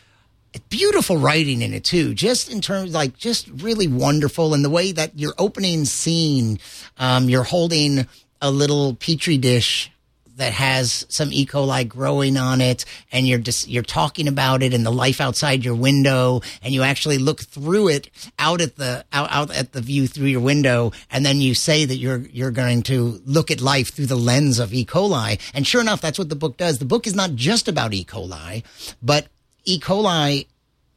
[0.70, 2.14] beautiful writing in it too.
[2.14, 6.60] Just in terms, like, just really wonderful, and the way that your opening scene,
[6.98, 8.08] um, you're holding
[8.42, 9.92] a little petri dish
[10.40, 11.46] that has some E.
[11.46, 15.64] coli growing on it, and you're just you're talking about it and the life outside
[15.64, 19.82] your window, and you actually look through it out at the out, out at the
[19.82, 23.62] view through your window, and then you say that you're you're going to look at
[23.62, 24.86] life through the lens of E.
[24.86, 26.80] coli, and sure enough, that's what the book does.
[26.80, 28.04] The book is not just about E.
[28.04, 28.64] coli,
[29.04, 29.28] but
[29.66, 29.80] E.
[29.80, 30.48] coli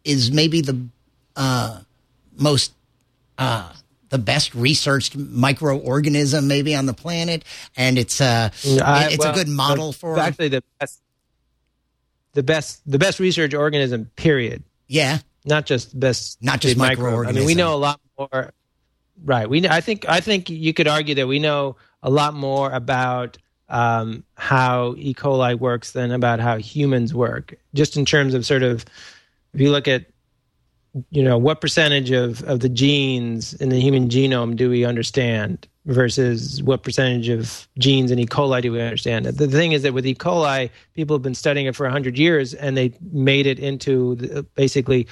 [0.04, 0.86] is maybe the
[1.36, 1.80] uh,
[2.38, 2.72] most
[3.38, 3.72] uh,
[4.12, 7.44] the best researched microorganism maybe on the planet,
[7.78, 11.00] and it's uh, it's well, a good model for actually the best,
[12.34, 14.10] the best, the best research organism.
[14.14, 14.62] Period.
[14.86, 15.18] yeah.
[15.44, 17.28] Not just best, Not just microorganism.
[17.28, 18.52] I mean, we know a lot more.
[19.24, 19.48] Right.
[19.48, 19.66] We.
[19.66, 20.08] I think.
[20.08, 23.38] I think you could argue that we know a lot more about
[23.68, 25.14] um, how E.
[25.14, 27.54] coli works than about how humans work.
[27.74, 28.84] Just in terms of sort of,
[29.52, 30.04] if you look at
[31.10, 35.66] you know what percentage of, of the genes in the human genome do we understand
[35.86, 38.26] versus what percentage of genes in E.
[38.26, 40.14] coli do we understand the thing is that with E.
[40.14, 44.42] coli people have been studying it for 100 years and they made it into the,
[44.54, 45.06] basically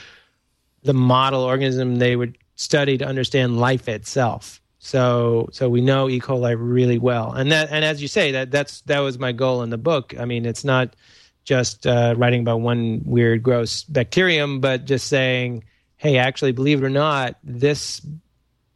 [0.82, 6.20] the model organism they would study to understand life itself So so we know E.
[6.20, 9.62] coli really well, and that and as you say that that's that was my goal
[9.62, 10.14] in the book.
[10.18, 10.96] I mean, it's not
[11.44, 15.64] just uh, writing about one weird, gross bacterium, but just saying,
[16.00, 18.00] hey, actually, believe it or not, this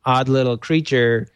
[0.05, 1.27] odd little creature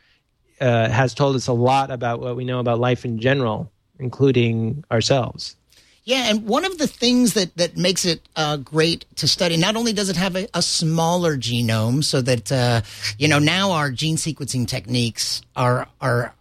[0.61, 4.85] uh, has told us a lot about what we know about life in general, including
[4.93, 5.57] ourselves.
[6.05, 9.77] Yeah, and one of the things that, that makes it uh, great to study, not
[9.77, 12.83] only does it have a, a smaller genome, so that uh,
[13.19, 16.35] you know now our gene sequencing techniques are are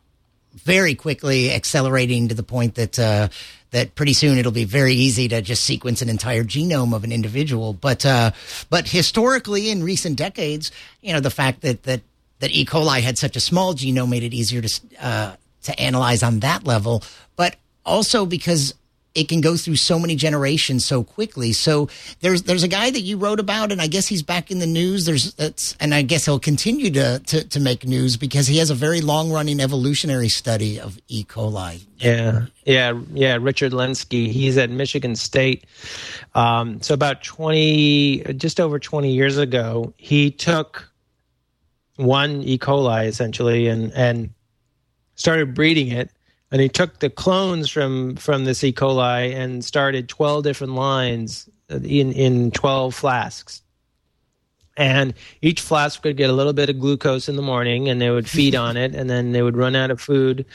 [0.53, 3.29] very quickly accelerating to the point that uh,
[3.71, 7.11] that pretty soon it'll be very easy to just sequence an entire genome of an
[7.11, 7.73] individual.
[7.73, 8.31] But uh,
[8.69, 12.01] but historically, in recent decades, you know the fact that that
[12.39, 12.65] that E.
[12.65, 16.65] coli had such a small genome made it easier to uh, to analyze on that
[16.65, 17.03] level,
[17.35, 17.55] but
[17.85, 18.73] also because
[19.17, 21.51] it can go through so many generations so quickly.
[21.51, 21.89] So
[22.21, 24.67] there's there's a guy that you wrote about, and I guess he's back in the
[24.67, 25.05] news.
[25.05, 25.35] There's
[25.79, 29.01] and I guess he'll continue to, to to make news because he has a very
[29.01, 31.23] long running evolutionary study of E.
[31.23, 31.83] coli.
[31.97, 33.37] Yeah, yeah, yeah.
[33.41, 35.65] Richard Lenski, he's at Michigan State.
[36.35, 40.91] Um, so about twenty, just over twenty years ago, he took
[41.95, 42.59] one E.
[42.59, 44.29] coli essentially and and
[45.15, 46.11] started breeding it
[46.51, 48.71] and he took the clones from from this E.
[48.71, 53.61] coli and started 12 different lines in in 12 flasks.
[54.77, 58.11] And each flask would get a little bit of glucose in the morning and they
[58.11, 60.45] would feed on it and then they would run out of food.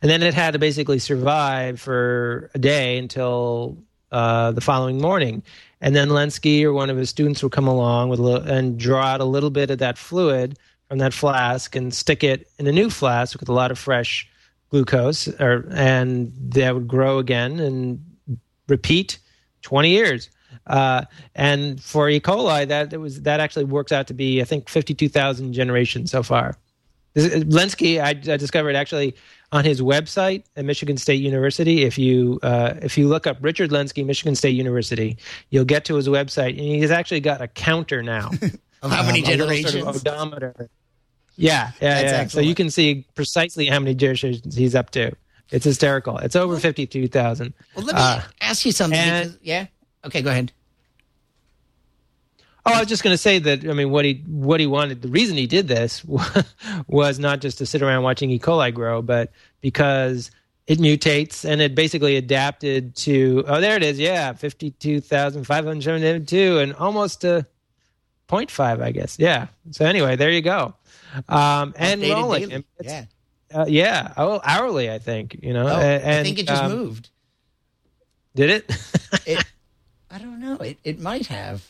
[0.00, 3.76] And then it had to basically survive for a day until
[4.12, 5.42] uh, the following morning.
[5.80, 9.02] And then Lenski or one of his students would come along with little, and draw
[9.04, 10.56] out a little bit of that fluid
[10.88, 14.28] from that flask and stick it in a new flask with a lot of fresh
[14.72, 18.02] glucose, or, and that would grow again and
[18.68, 19.18] repeat
[19.60, 20.30] 20 years.
[20.66, 21.04] Uh,
[21.34, 22.20] and for E.
[22.20, 26.22] coli, that it was that actually works out to be I think 52,000 generations so
[26.22, 26.56] far.
[27.14, 29.14] Lenski, I, I, discovered actually
[29.50, 31.82] on his website at Michigan State University.
[31.82, 35.18] If you uh, if you look up Richard Lenski, Michigan State University,
[35.50, 38.30] you'll get to his website, and he's actually got a counter now
[38.82, 39.72] of how many um, generations.
[39.72, 40.70] Sort of odometer
[41.36, 42.06] yeah, yeah, yeah.
[42.06, 42.30] Excellent.
[42.32, 45.12] So you can see precisely how many generations he's up to.
[45.50, 46.18] It's hysterical.
[46.18, 47.52] It's over fifty-two thousand.
[47.76, 48.98] Well, let me Uh, ask you something.
[48.98, 49.66] and- because- yeah.
[50.04, 50.52] Okay, go ahead.
[52.64, 53.64] Oh, I was just going to say that.
[53.68, 56.04] I mean, what he what he wanted, the reason he did this
[56.86, 58.38] was not just to sit around watching E.
[58.38, 60.30] coli grow, but because
[60.68, 63.42] it mutates and it basically adapted to.
[63.48, 63.98] Oh, there it is.
[63.98, 67.46] Yeah, fifty-two thousand five hundred seventy-two, and almost a
[68.28, 69.18] 0.5, I guess.
[69.18, 69.48] Yeah.
[69.72, 70.74] So anyway, there you go.
[71.28, 72.48] Um, and Updated rolling.
[72.48, 72.64] daily.
[72.82, 73.04] Yeah.
[73.54, 74.14] Uh, yeah.
[74.16, 75.38] Oh, hourly, I think.
[75.42, 75.66] You know.
[75.66, 77.10] Oh, and, I think it just um, moved.
[78.34, 78.76] Did it?
[79.26, 79.44] It,
[80.10, 80.56] I don't know.
[80.56, 81.62] It, it might have.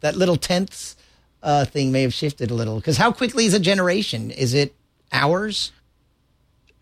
[0.00, 0.96] That little tenths
[1.42, 2.76] uh, thing may have shifted a little.
[2.76, 4.30] Because how quickly is a generation?
[4.30, 4.74] Is it
[5.12, 5.72] hours?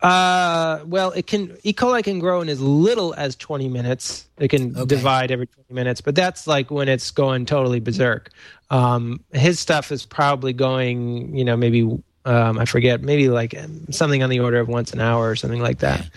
[0.01, 1.73] Uh, well, it can E.
[1.73, 4.27] coli can grow in as little as 20 minutes.
[4.37, 4.85] It can Okay.
[4.85, 8.29] divide every 20 minutes, but that's like when it's going totally berserk.
[8.73, 11.81] Um, his stuff is probably going, you know, maybe
[12.25, 13.53] um, I forget, maybe like
[13.91, 16.09] something on the order of once an hour or something like that.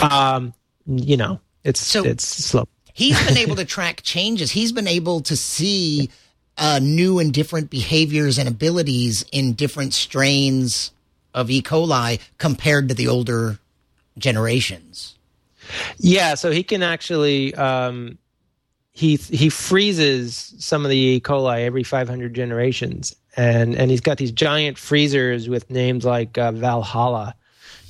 [0.00, 0.54] Um,
[0.86, 2.68] you know, it's So- it's slow.
[2.92, 4.52] He's been able to track changes.
[4.52, 6.10] He's been able to see
[6.58, 10.92] uh, new and different behaviors and abilities in different strains
[11.34, 11.60] of E.
[11.60, 13.58] coli compared to the older
[14.16, 15.16] generations.
[15.98, 18.18] Yeah, so he can actually um,
[18.94, 21.20] he he freezes some of the E.
[21.20, 26.52] coli every 500 generations, and and he's got these giant freezers with names like uh,
[26.52, 27.34] Valhalla,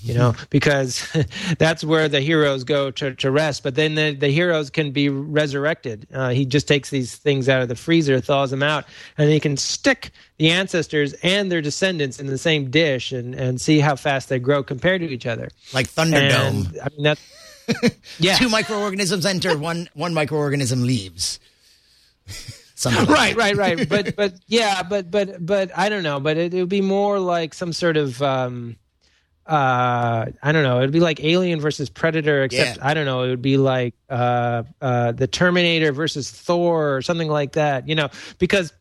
[0.01, 1.07] you know, because
[1.59, 3.63] that's where the heroes go to, to rest.
[3.63, 6.07] But then the, the heroes can be resurrected.
[6.11, 8.87] Uh, he just takes these things out of the freezer, thaws them out,
[9.19, 13.61] and he can stick the ancestors and their descendants in the same dish and, and
[13.61, 15.51] see how fast they grow compared to each other.
[15.75, 16.73] Like Thunderdome.
[16.73, 17.21] And, I mean, that's
[18.19, 21.41] yeah, Two microorganisms enter, one one microorganism leaves.
[22.75, 23.89] Something like right, right, right.
[23.89, 26.21] But but yeah, but but but I don't know.
[26.21, 28.77] But it, it would be more like some sort of um,
[29.47, 30.79] uh, I don't know.
[30.79, 32.87] It'd be like Alien versus Predator, except Yeah.
[32.87, 33.23] I don't know.
[33.23, 37.89] It would be like uh, uh, the Terminator versus Thor or something like that.
[37.89, 38.09] You know,
[38.39, 38.73] because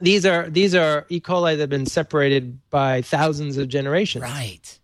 [0.00, 1.20] these are these are E.
[1.20, 4.22] coli that have been separated by thousands of generations.
[4.22, 4.78] Right.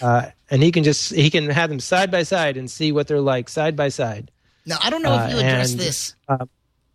[0.00, 3.06] Uh, and he can just he can have them side by side and see what
[3.08, 4.30] they're like side by side.
[4.64, 6.46] Now I don't know if you Uh, address and, this uh,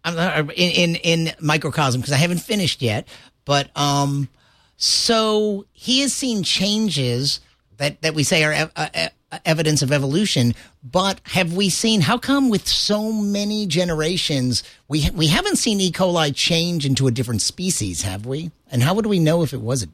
[0.04, 3.08] I'm not- in in in microcosm because I haven't finished yet.
[3.46, 4.30] But um,
[4.78, 7.40] so he has seen changes
[7.78, 8.90] that that we say are ev- uh,
[9.32, 10.54] uh, evidence of evolution.
[10.84, 15.92] But have we seen how come with so many generations we we haven't seen E.
[15.92, 18.02] coli change into a different species?
[18.04, 18.52] Have we?
[18.72, 19.88] And how would we know if it was a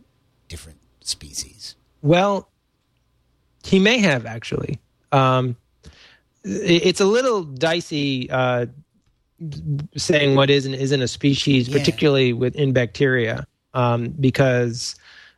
[0.48, 1.76] different species.
[2.02, 2.50] Well,
[3.68, 4.80] he may have actually.
[5.12, 5.56] Um,
[6.44, 8.68] it's a little dicey uh,
[9.96, 11.78] saying what is and isn't a species, Yeah.
[11.78, 14.96] particularly within bacteria, um, because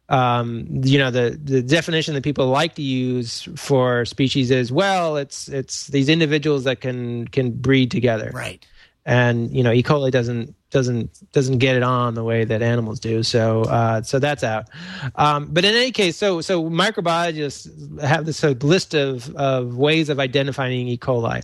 [0.10, 5.18] um, you know the the definition that people like to use for species is well,
[5.18, 8.66] it's it's these individuals that can can breed together, Right.
[9.06, 9.84] and you know E.
[9.84, 13.24] coli doesn't doesn't doesn't get it on the way that animals do.
[13.24, 14.70] So uh, so that's out.
[15.16, 20.10] Um, but in any case, so so microbiologists have this uh, list of of ways
[20.10, 20.98] of identifying E.
[20.98, 21.44] coli.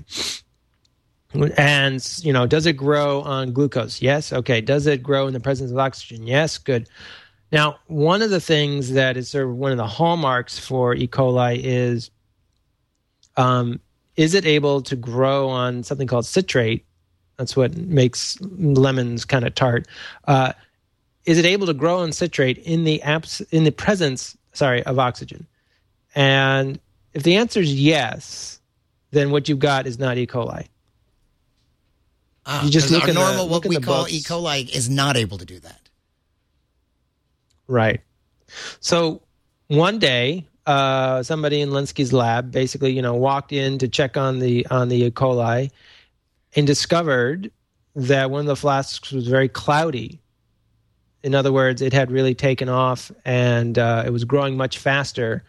[1.58, 4.02] And you know, does it grow on glucose?
[4.02, 4.32] Yes.
[4.32, 4.62] Okay.
[4.62, 6.26] Does it grow in the presence of oxygen?
[6.26, 6.58] Yes.
[6.58, 6.88] Good.
[7.52, 11.08] Now, one of the things that is sort of one of the hallmarks for E.
[11.08, 12.10] coli is,
[13.38, 13.80] um,
[14.16, 16.86] is it able to grow on something called citrate?
[17.38, 19.88] That's what makes lemons kind of tart.
[20.26, 20.54] Uh,
[21.26, 25.00] is it able to grow on citrate in the abs- in the presence, sorry, of
[25.00, 25.48] oxygen?
[26.14, 26.80] And
[27.14, 28.60] if the answer is yes,
[29.12, 30.28] then what you've got is not E.
[30.28, 30.68] coli.
[32.46, 34.14] Ah, You just look the- normal, look what we call books.
[34.14, 34.22] E.
[34.22, 35.82] coli, is not able to do that.
[37.68, 38.02] Right.
[38.80, 39.22] So
[39.68, 44.40] one day, uh, somebody in Lenski's lab basically, you know, walked in to check on
[44.40, 45.12] the on the E.
[45.12, 45.72] coli,
[46.56, 47.52] and discovered
[47.96, 50.22] that one of the flasks was very cloudy.
[51.24, 55.44] In other words, it had really taken off and uh, it was growing much faster.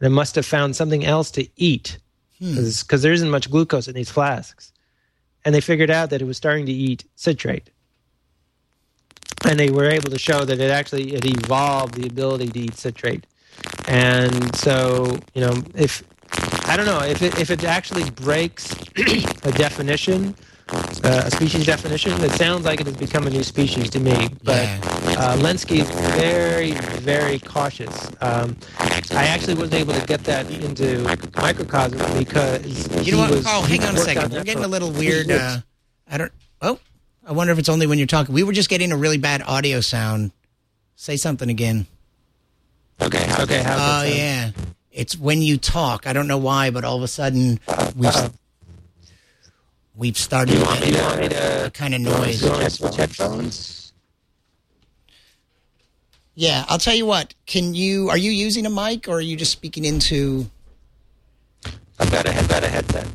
[0.00, 1.98] And it must have found something else to eat
[2.40, 4.72] because there isn't much glucose in these flasks.
[5.44, 7.70] And they figured out that it was starting to eat citrate
[9.44, 12.74] and they were able to show that it actually it evolved the ability to eat
[12.74, 13.26] citrate
[13.88, 16.02] and so you know if
[16.66, 18.72] i don't know if it, if it actually breaks
[19.44, 20.34] a definition
[20.70, 24.28] uh, a species definition it sounds like it has become a new species to me
[24.42, 24.80] but Yeah.
[25.18, 28.56] uh, Lenski is very very cautious um,
[29.12, 31.02] i actually wasn't able to get that into
[31.36, 32.64] microcosm because
[33.06, 33.30] You know he what?
[33.30, 34.32] was- oh, hang on a second.
[34.32, 35.30] We're getting a little weird.
[35.30, 35.58] Uh,
[36.10, 36.32] I don't.
[36.60, 36.78] Oh,
[37.26, 38.34] I wonder if it's only when you're talking.
[38.34, 40.30] We were just getting a really bad audio sound.
[40.96, 41.86] Say something again.
[43.00, 44.50] okay okay how's Oh that yeah,
[44.92, 46.06] it's when you talk.
[46.06, 47.58] I don't know why, but all of a sudden
[47.96, 48.12] we've
[49.94, 52.42] we've started you want me a, to kind of noise.
[52.42, 53.92] You want to headphones?
[56.34, 57.34] Yeah, I'll tell you what.
[57.46, 58.08] Can you?
[58.08, 60.50] Are you using a mic or are you just speaking into?
[61.98, 63.06] I've got a, I've got a headset.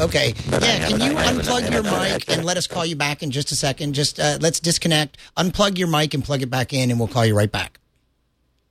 [0.00, 0.34] Okay.
[0.50, 2.86] But Yeah, can you I have it, I unplug your mic and let us call
[2.86, 3.92] you back in just a second?
[3.94, 7.26] Just uh, let's disconnect, unplug your mic, and plug it back in, and we'll call
[7.26, 7.78] you right back.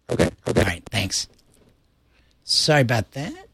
[0.10, 0.30] Okay.
[0.48, 0.60] Okay.
[0.62, 1.28] All right, thanks.
[2.44, 3.48] Sorry about that.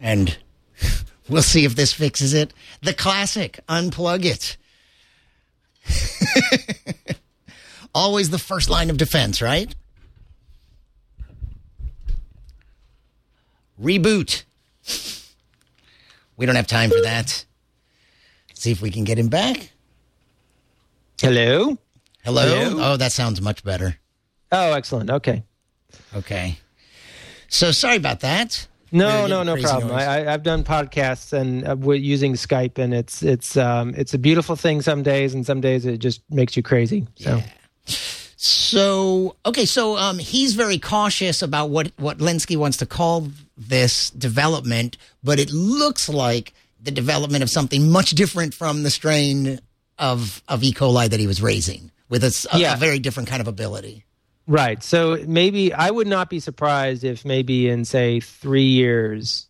[0.00, 0.38] And
[1.28, 2.52] we'll see if this fixes it.
[2.82, 4.56] The classic, unplug it.
[7.94, 9.74] Always the first line of defense, right?
[13.80, 14.44] Reboot.
[16.36, 17.44] We don't have time for that.
[18.54, 19.70] See if we can get him back.
[21.20, 21.78] Hello.
[22.24, 22.42] Hello?
[22.42, 22.92] Hello?
[22.92, 23.96] Oh, that sounds much better.
[24.52, 25.10] Oh, excellent.
[25.10, 25.42] Okay.
[26.14, 26.58] Okay.
[27.48, 28.66] So sorry about that.
[28.90, 29.92] No, no, no problem.
[29.92, 30.06] noise.
[30.06, 34.18] I, I've done podcasts and uh, we're using Skype, and it's it's um it's a
[34.18, 37.06] beautiful thing some days, and some days it just makes you crazy.
[37.16, 37.42] So
[38.36, 44.10] So okay, so um, he's very cautious about what what Lenski wants to call this
[44.10, 49.58] development, but it looks like the development of something much different from the strain
[49.98, 50.72] of of E.
[50.72, 52.76] coli that he was raising, with a Yeah.
[52.76, 54.04] very different kind of ability.
[54.48, 54.82] Right.
[54.82, 59.46] So maybe I would not be surprised if maybe in say three years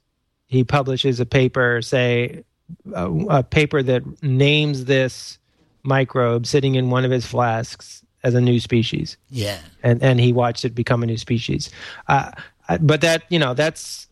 [0.47, 2.45] he publishes a paper, say
[2.93, 5.39] a, a paper that names this
[5.83, 9.17] microbe sitting in one of his flasks as a new species.
[9.31, 11.71] Yeah, and and he watched it become a new species.
[12.09, 12.33] Uh,
[12.81, 14.07] but that you know that's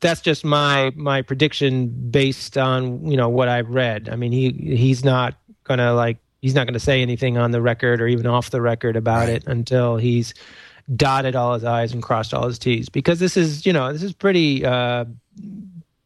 [0.00, 4.08] that's just my my prediction based on you know what I've read.
[4.08, 5.34] I mean he he's not
[5.64, 8.94] gonna like he's not gonna say anything on the record or even off the record
[8.96, 9.30] about Right.
[9.30, 10.32] it until he's
[10.94, 14.04] dotted all his i's and crossed all his t's because this is you know this
[14.04, 15.04] is pretty uh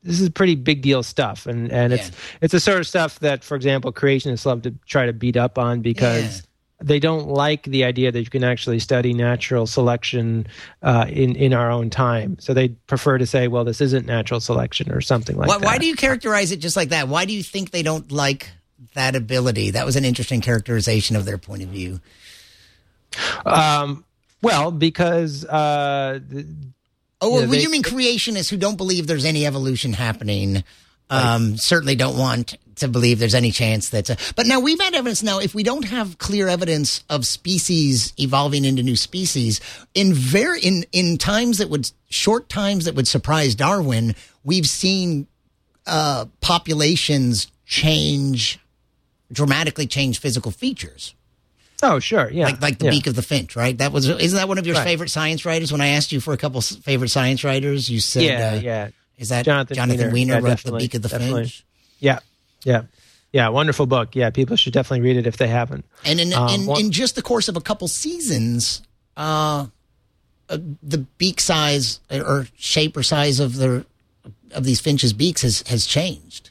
[0.02, 2.10] this is pretty big deal stuff and and it's
[2.40, 5.58] it's the sort of stuff that for example creationists love to try to beat up
[5.58, 6.40] on because Yeah.
[6.82, 10.46] they don't like the idea that you can actually study natural selection
[10.82, 12.38] uh, in in our own time.
[12.40, 15.66] So they prefer to say, "Well, this isn't natural selection" or something like why, that.
[15.66, 17.06] why do you characterize it just like that?
[17.08, 18.48] Why do you think they don't like
[18.94, 19.70] that ability?
[19.72, 22.00] That was an interesting characterization of their point of view.
[23.44, 24.04] Um,
[24.42, 26.20] well, because uh,
[27.22, 30.64] Oh, well, Yeah, they- you mean creationists who don't believe there's any evolution happening?
[31.10, 34.08] Um, Certainly don't want to believe there's any chance that.
[34.08, 35.22] Uh, but now we've had evidence.
[35.22, 39.60] Now, if we don't have clear evidence of species evolving into new species,
[39.92, 44.14] in very in in times that would short times that would surprise Darwin,
[44.44, 45.26] we've seen
[45.84, 48.58] uh, populations change
[49.32, 51.14] dramatically change physical features.
[51.82, 52.90] Oh, sure, yeah, like like the yeah.
[52.90, 53.76] beak of the finch, right?
[53.78, 54.84] That was isn't that one of your Right.
[54.84, 55.72] favorite science writers?
[55.72, 58.88] When I asked you for a couple favorite science writers, you said, yeah, uh, yeah.
[59.16, 60.34] is that Jonathan Jonathan, Weiner.
[60.34, 61.42] Weiner, Yeah, wrote the beak of the definitely.
[61.44, 61.64] finch?
[61.98, 62.18] Yeah,
[62.64, 62.82] yeah,
[63.32, 63.48] yeah.
[63.48, 64.14] Wonderful book.
[64.14, 65.86] Yeah, people should definitely read it if they haven't.
[66.04, 68.82] And in Um, in, one- in just the course of a couple seasons,
[69.16, 69.66] uh,
[70.50, 73.86] uh, the beak size or shape or size of the
[74.52, 76.49] of these finches' beaks has has changed.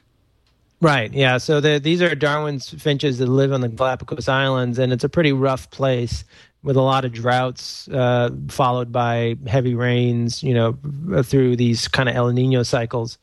[0.82, 1.14] Right.
[1.14, 1.38] Yeah.
[1.40, 5.10] So the, these are Darwin's finches that live on the Galapagos Islands, and it's a
[5.10, 6.24] pretty rough place
[6.64, 10.42] with a lot of droughts, uh, followed by heavy rains.
[10.42, 13.18] You know, through these kind of El Nino cycles.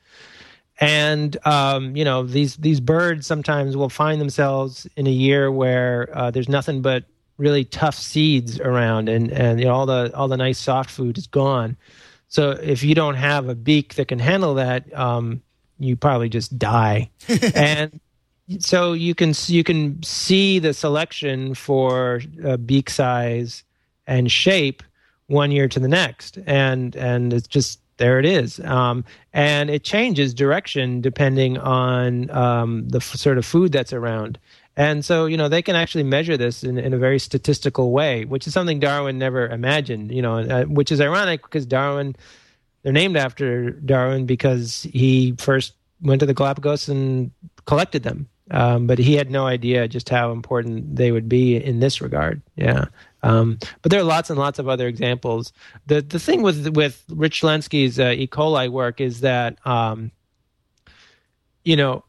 [0.79, 6.11] And um, you know these these birds sometimes will find themselves in a year where
[6.13, 7.05] uh, there's nothing but
[7.39, 11.17] really tough seeds around, and and you know all the all the nice soft food
[11.17, 11.79] is gone.
[12.29, 15.41] So if you don't have a beak that can handle that, um,
[15.79, 17.11] you probably just die.
[17.55, 18.01] and
[18.59, 23.64] so you can you can see the selection for uh, beak size
[24.07, 24.83] and shape
[25.27, 29.83] one year to the next, and and it's just there it is, um, and it
[29.83, 34.39] changes direction depending on um, the f- sort of food that's around.
[34.77, 38.27] And so, you know, they can actually measure this in, in a very statistical way,
[38.27, 42.14] which is something Darwin never imagined, you know, uh, which is ironic because Darwin,
[42.87, 47.32] they're named after Darwin because he first went to the Galapagos and
[47.64, 48.28] collected them.
[48.53, 52.43] Um, but he had no idea just how important they would be in this regard.
[52.55, 52.84] Yeah.
[53.24, 55.53] Um, but there are lots and lots of other examples.
[55.87, 58.28] The the thing with with Rich Lenski's uh, E.
[58.28, 60.12] coli work is that um,
[61.64, 62.05] you know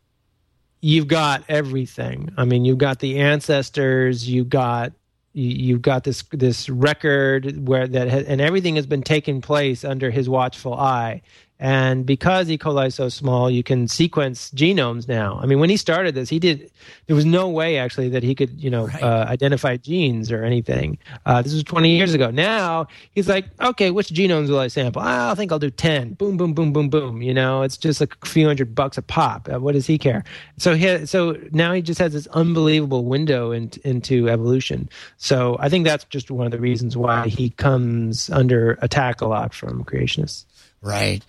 [0.80, 2.32] you've got everything.
[2.38, 4.93] I mean, you've got the ancestors, you've got
[5.38, 9.85] you- you've got this this record where that ha- and everything has been taking place
[9.85, 11.21] under his watchful eye.
[11.60, 12.58] And because E.
[12.58, 15.39] coli is so small, you can sequence genomes now.
[15.41, 16.70] I mean, when he started this, he did.
[17.08, 19.01] There was no way actually that he could, you know, Right.
[19.01, 20.99] uh, identify genes or anything.
[21.26, 22.30] Uh, this was 20 years ago.
[22.30, 25.01] Now he's like, okay, which genomes will I sample?
[25.03, 26.14] Ah, I think I'll do 10.
[26.14, 27.22] Boom, boom, boom, boom, boom.
[27.24, 29.49] You know, it's just a few hundred bucks a pop.
[29.51, 30.24] Uh, what does he care?
[30.58, 34.89] So he, so now he just has this unbelievable window in, into evolution.
[35.18, 39.28] So I think that's just one of the reasons why he comes under attack a
[39.28, 40.45] lot from creationists.
[40.82, 41.23] Right.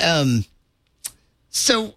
[0.00, 0.44] Um.
[1.50, 1.94] So.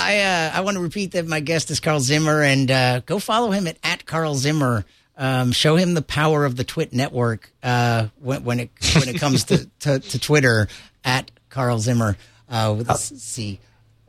[0.00, 3.18] I uh, I want to repeat that my guest is Carl Zimmer, and uh, go
[3.18, 4.84] follow him at at Carl Zimmer.
[5.16, 9.18] Um, show him the power of the Twit network uh, when, when it when it
[9.18, 10.68] comes to, to, to Twitter
[11.04, 12.16] at Carl Zimmer
[12.48, 13.58] uh, with a C.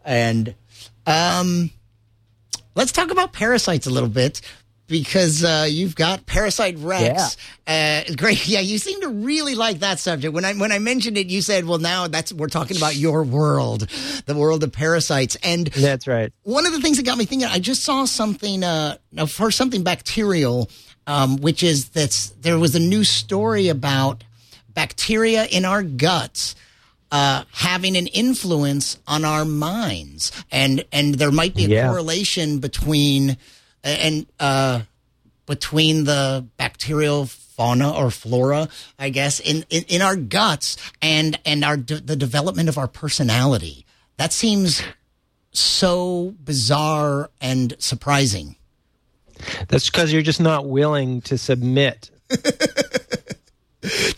[0.06, 0.54] And
[1.08, 1.72] um,
[2.76, 4.42] let's talk about parasites a little bit
[4.90, 7.38] because uh, you've got Parasite Rex.
[7.66, 8.40] Uh, great.
[8.50, 10.34] Yeah, you seem to really like that subject.
[10.34, 13.24] When I when I mentioned it, you said, "Well, now that's we're talking about your
[13.24, 13.88] world,
[14.26, 16.34] the world of parasites." And That's right.
[16.44, 19.84] one of the things that got me thinking, I just saw something, uh, for something
[19.84, 20.70] bacterial,
[21.06, 24.24] um, which is that there was a new story about
[24.74, 26.56] bacteria in our guts.
[27.12, 31.88] Uh, having an influence on our minds, and and there might be a Yeah.
[31.88, 33.36] correlation between
[33.84, 34.82] and uh,
[35.46, 41.64] between the bacterial fauna or flora, I guess, in, in, in our guts and and
[41.66, 43.86] our de- the development of our personality.
[44.18, 44.82] That seems
[45.52, 48.56] so bizarre and surprising.
[49.70, 52.10] That's because you're just not willing to submit.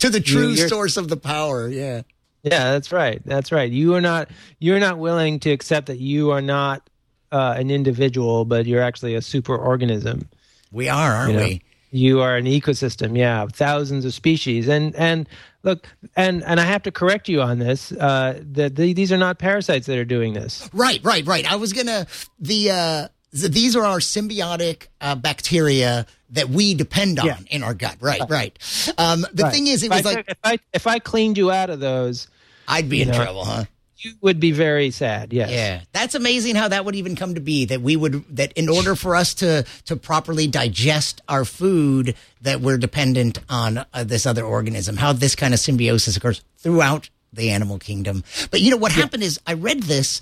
[0.00, 2.02] To the true you're- source of the power, yeah.
[2.42, 3.22] Yeah, that's right.
[3.24, 3.70] That's right.
[3.70, 6.90] You are not you're not willing to accept that you are not
[7.32, 10.28] uh, an individual, but you're actually a super organism.
[10.70, 11.62] We are, aren't You know, we?
[11.90, 13.16] you are an ecosystem.
[13.18, 14.68] Yeah, thousands of species.
[14.68, 15.28] And and
[15.62, 17.92] look, and and I have to correct you on this.
[17.92, 20.68] Uh, that the, these are not parasites that are doing this.
[20.72, 21.50] Right, right, right.
[21.50, 22.06] I was gonna
[22.38, 27.38] the uh these are our symbiotic uh, bacteria that we depend on Yeah.
[27.50, 27.96] in our gut.
[28.00, 28.58] Right, right.
[28.98, 29.52] Um, the Right.
[29.52, 31.80] thing is, it if was I, like if I if I cleaned you out of
[31.80, 32.28] those,
[32.68, 33.64] I'd be in know, trouble, huh?
[34.02, 35.32] You would be very sad.
[35.32, 35.50] Yes.
[35.50, 37.64] Yeah, that's amazing how that would even come to be.
[37.66, 42.60] That we would that in order for us to to properly digest our food, that
[42.60, 44.96] we're dependent on uh, this other organism.
[44.96, 48.24] How this kind of symbiosis occurs throughout the animal kingdom.
[48.50, 50.20] But you know what happened is I read this.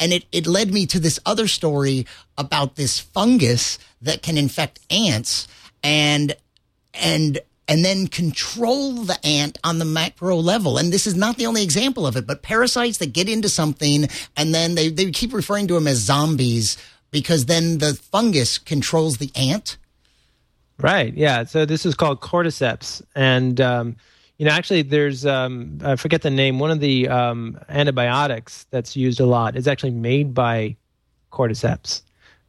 [0.00, 2.04] And it, it led me to this other story
[2.36, 5.46] about this fungus that can infect ants
[5.84, 6.34] and
[6.94, 10.78] and and then control the ant on the macro level.
[10.78, 14.08] And this is not the only example of it, but parasites that get into something
[14.36, 16.76] and then they, they keep referring to them as zombies
[17.10, 19.78] because then the fungus controls the ant.
[20.78, 21.14] Right.
[21.14, 21.44] Yeah.
[21.44, 23.02] So this is called cordyceps.
[23.14, 23.96] And, um,
[24.38, 28.96] you know, actually, there's, um, I forget the name, one of the um, antibiotics that's
[28.96, 30.76] used a lot is actually made by
[31.30, 32.02] cordyceps.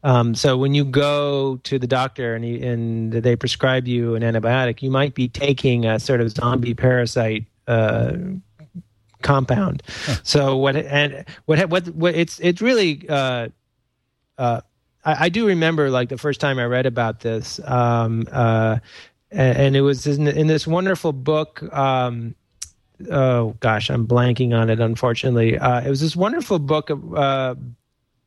[0.05, 4.21] Um, so when you go to the doctor and, he, and they prescribe you an
[4.21, 8.13] antibiotic, you might be taking a sort of zombie parasite uh,
[9.23, 9.81] compound.
[10.05, 10.15] Huh.
[10.21, 13.49] So what and what what what it's it's really uh,
[14.37, 14.61] uh,
[15.03, 18.77] I, I, do remember like the first time I read about this, um, uh,
[19.31, 21.63] and, and, it was in, in this wonderful book.
[21.75, 22.35] Um,
[23.09, 24.79] oh gosh, I'm blanking on it.
[24.79, 27.55] Unfortunately, uh, it was this wonderful book uh,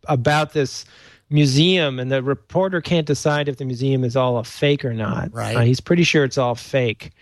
[0.09, 0.85] about this
[1.31, 5.33] museum, and the reporter can't decide if the museum is all a fake or not.
[5.33, 5.57] Right.
[5.57, 7.13] Uh, he's pretty sure it's all fake,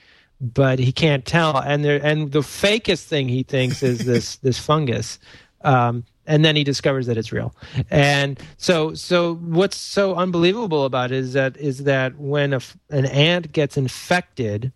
[0.41, 1.57] but he can't tell.
[1.59, 5.19] And there, and the fakest thing he thinks is this this fungus.
[5.63, 7.55] Um, and then he discovers that it's real.
[7.91, 13.07] And so, so what's so unbelievable about it is that is that when a, an
[13.07, 14.73] ant gets infected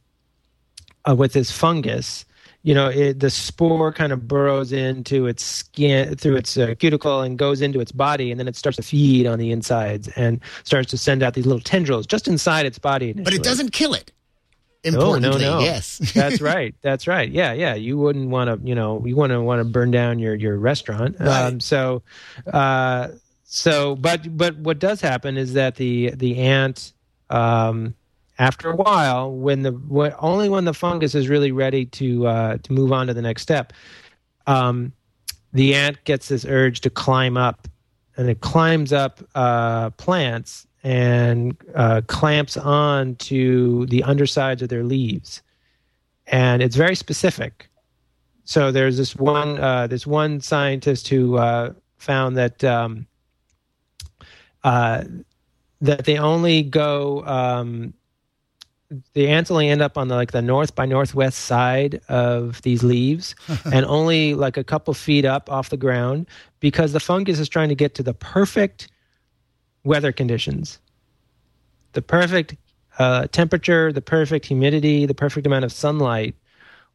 [1.09, 2.25] uh, with this fungus,
[2.63, 7.23] you know, it, the spore kind of burrows into its skin through its uh, cuticle
[7.23, 10.41] and goes into its body, and then it starts to feed on the insides and
[10.65, 13.11] starts to send out these little tendrils just inside its body.
[13.11, 13.25] Initially.
[13.25, 14.13] But it doesn't kill it.
[14.83, 15.65] Importantly, no, no, no.
[15.65, 16.75] yes, that's right.
[16.81, 17.31] That's right.
[17.31, 17.75] Yeah, yeah.
[17.75, 20.57] You wouldn't want to, you know, you want to want to burn down your your
[20.57, 21.17] restaurant.
[21.21, 21.43] Right.
[21.45, 22.03] Um, so,
[22.51, 23.09] uh,
[23.45, 26.93] so, but but what does happen is that the the ant
[27.29, 27.95] um,
[28.41, 32.57] after a while, when the when, only when the fungus is really ready to uh,
[32.57, 33.75] to move on to the next step,
[34.47, 34.93] um,
[35.53, 37.69] the ant gets this urge to climb up,
[38.17, 44.85] and it climbs up uh, plants and uh, clamps on to the undersides of their
[44.85, 45.43] leaves,
[46.27, 47.69] and it's very specific.
[48.45, 52.65] So there's this one uh, this one scientist who uh, found that.
[52.65, 53.07] Um,
[54.65, 55.05] uh,
[55.83, 57.95] that they only go um,
[59.13, 62.83] the ants only end up on the like the north by northwest side of these
[62.83, 63.35] leaves
[63.73, 66.27] and only like a couple feet up off the ground
[66.59, 68.89] because the fungus is trying to get to the perfect
[69.85, 70.79] weather conditions.
[71.93, 72.57] The perfect
[72.99, 76.35] uh, temperature the perfect humidity the perfect amount of sunlight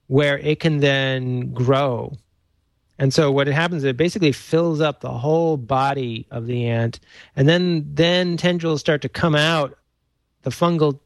[0.08, 2.14] where it can then grow.
[3.00, 7.00] And so what happens is it basically fills up the whole body of the ant
[7.36, 9.78] and then then tendrils start to come out
[10.43, 11.00] the fungal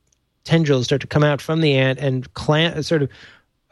[0.44, 3.10] tendrils start to come out from the ant and clamp, sort of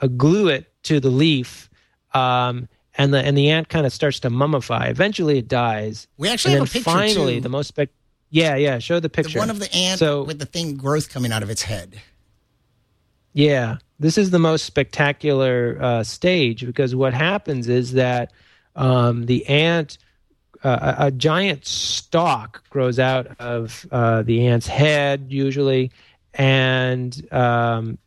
[0.01, 1.69] uh, glue it to the leaf.
[2.13, 4.89] Um, and the and the ant kind of starts to mummify.
[4.89, 6.07] Eventually, it dies.
[6.17, 7.41] We actually and have a picture finally, too.
[7.41, 7.89] the most spec.
[8.29, 8.79] Yeah, yeah.
[8.79, 9.33] Show the picture.
[9.33, 12.01] The one of the ant so, with the thing growth coming out of its head.
[13.33, 18.31] Yeah, this is the most spectacular uh, stage because what happens is that
[18.75, 19.99] um, the ant,
[20.63, 25.91] uh, a, a, giant stalk grows out of uh, the ant's head, usually,
[26.37, 27.97] and um,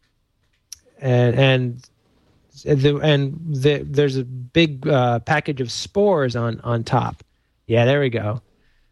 [1.01, 1.89] and and
[2.65, 7.23] the, and the, there's a big uh, package of spores on on top.
[7.67, 8.41] Yeah, there we go.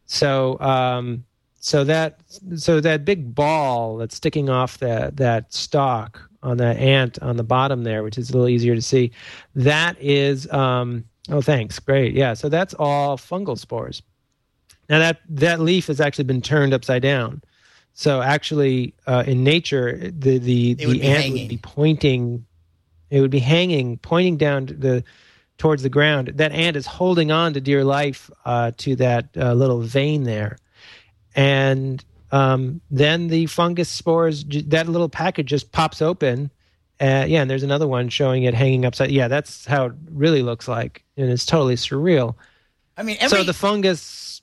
[0.07, 1.25] So um,
[1.61, 2.21] so that
[2.57, 7.45] so that big ball that's sticking off that that stalk on that ant on the
[7.45, 9.11] bottom there, which is a little easier to see,
[9.55, 12.35] that is um, oh thanks great yeah.
[12.35, 14.03] So that's all fungal spores.
[14.89, 17.43] Now that that leaf has actually been turned upside down.
[17.99, 21.33] So actually, uh, in nature, the the, ant hanging.
[21.33, 22.47] would be pointing.
[23.11, 25.05] It would be hanging, pointing down to the
[25.57, 26.31] towards the ground.
[26.37, 30.59] That ant is holding on to dear life uh, to that uh, little vein there,
[31.35, 34.45] and um, then the fungus spores.
[34.45, 36.53] That little package just pops open.
[37.01, 39.11] Uh, yeah, and there's another one showing it hanging upside.
[39.11, 42.37] Yeah, that's how it really looks like, and it's totally surreal.
[42.97, 44.38] I mean, every, so the fungus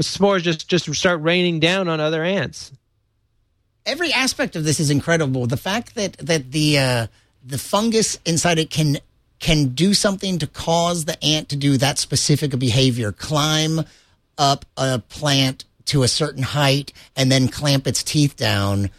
[0.00, 2.72] spores just just start raining down on other ants.
[3.84, 5.46] Every aspect of this is incredible.
[5.46, 7.06] The fact that that the uh,
[7.44, 8.98] the fungus inside it can
[9.38, 13.80] can do something to cause the ant to do that specific behavior, climb
[14.38, 18.90] up a plant to a certain height and then clamp its teeth down.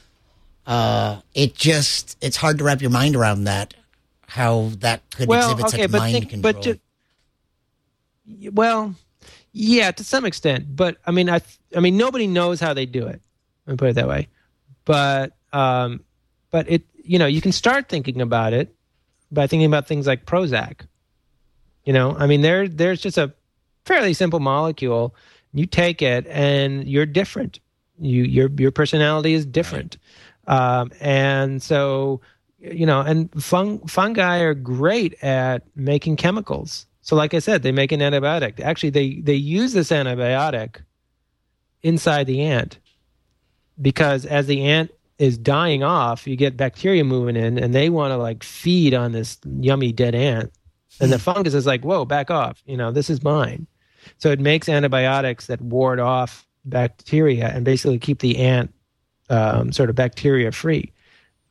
[0.65, 3.74] Uh, it just it's hard to wrap your mind around that.
[4.28, 6.53] How that could well, exhibit okay, such but mind think, control.
[6.53, 6.80] but
[8.53, 8.95] well,
[9.54, 10.76] yeah, to some extent.
[10.76, 11.41] But I mean, I
[11.76, 13.22] I mean, nobody knows how they do it.
[13.66, 14.28] Let me put it that way.
[14.84, 16.04] But um,
[16.51, 18.76] but it you know you can start thinking about it
[19.32, 20.82] by thinking about things like Prozac.
[21.86, 23.34] You know, I mean, there there's just a
[23.86, 25.16] fairly simple molecule.
[25.54, 27.60] You take it, and you're different.
[27.99, 29.97] You your your personality is different.
[30.47, 32.22] Um, and so,
[32.60, 36.86] you know, and fung, fungi are great at making chemicals.
[37.04, 38.62] So, like I said, they make an antibiotic.
[38.62, 40.78] Actually, they they use this antibiotic
[41.84, 42.80] inside the ant
[43.82, 44.89] because as the ant
[45.20, 49.12] is dying off, you get bacteria moving in, and they want to like feed on
[49.12, 50.51] this yummy dead ant.
[51.01, 52.64] And the fungus is like, "Whoa, back off!
[52.66, 53.68] You know, this is mine."
[54.18, 58.74] So it makes antibiotics that ward off bacteria and basically keep the ant
[59.30, 60.93] um, sort of bacteria free.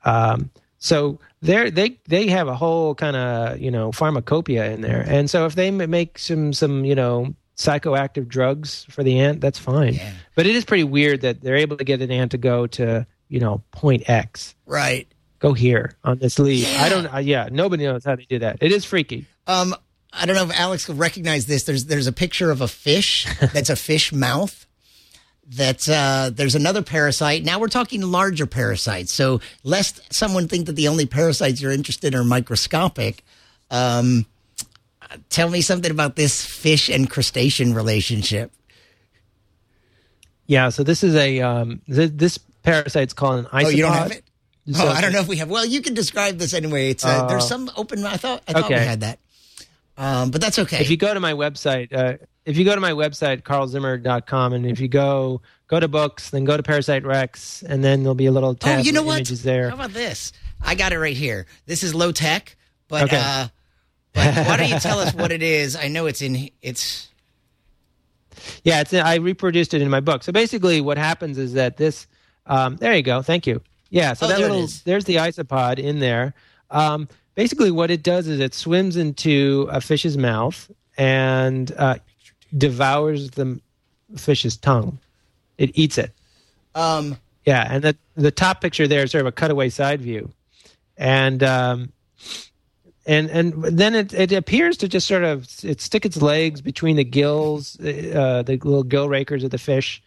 [0.07, 5.05] Um, so they they they have a whole kind of you know pharmacopoeia in there,
[5.07, 9.59] and so if they make some some you know psychoactive drugs for the ant, that's
[9.59, 9.95] fine.
[9.95, 10.13] Yeah.
[10.35, 13.07] But it is pretty weird that they're able to get an ant to go to
[13.29, 15.07] you know point X, Right.
[15.39, 16.67] go here on this leaf.
[16.71, 16.83] Yeah.
[16.83, 17.15] I don't.
[17.15, 18.59] Uh, yeah, nobody knows how they do that.
[18.61, 19.27] It is freaky.
[19.47, 19.75] Um,
[20.13, 21.65] I don't know if Alex will recognize this.
[21.65, 24.67] There's there's a picture of a fish that's a fish mouth.
[25.57, 27.45] That uh, there's another parasite.
[27.45, 29.13] Now we're talking larger parasites.
[29.13, 33.23] So lest someone think that the only parasites you're interested in are microscopic,
[33.71, 34.25] um,
[35.29, 38.51] tell me something about this fish and crustacean relationship.
[40.47, 40.71] Yeah.
[40.71, 43.65] So this is a um, th- this parasite's called an isopod.
[43.65, 44.25] Oh, you don't have it?
[44.73, 45.51] So- oh, I don't know if we have.
[45.51, 46.91] Well, you can describe this anyway.
[46.91, 48.05] It's uh, there's some open.
[48.07, 49.19] I thought I thought we had that,
[49.99, 50.81] um, but that's okay.
[50.81, 54.67] if you go to my website uh, if you go to my website carlzimmer.com and
[54.67, 58.27] if you go go to books then go to parasite rex and then there'll be
[58.27, 59.17] a little oh, tab you know what?
[59.19, 60.33] images there How about this?
[60.65, 61.47] I got it right here.
[61.67, 62.57] This is low tech,
[62.89, 63.21] but Okay.
[63.21, 63.49] uh,
[64.13, 65.75] but why don't you tell us what it is?
[65.75, 67.09] I know it's in it's
[68.65, 72.07] yeah it's i reproduced it in my book so basically what happens is that this
[72.47, 75.79] um, there you go thank you yeah so Oh, that there little there's the isopod
[75.79, 76.35] in there
[76.71, 81.97] um, basically what it does is it swims into a fish's mouth and uh,
[82.57, 83.61] devours the
[84.17, 84.99] fish's tongue
[85.59, 86.11] it eats it
[86.75, 90.31] um Yeah, and the the top picture there is sort of a cutaway side view,
[90.97, 91.93] and um,
[93.05, 96.97] and and then it it appears to just sort of it stick its legs between
[96.97, 100.01] the gills, uh, the little gill rakers of the fish,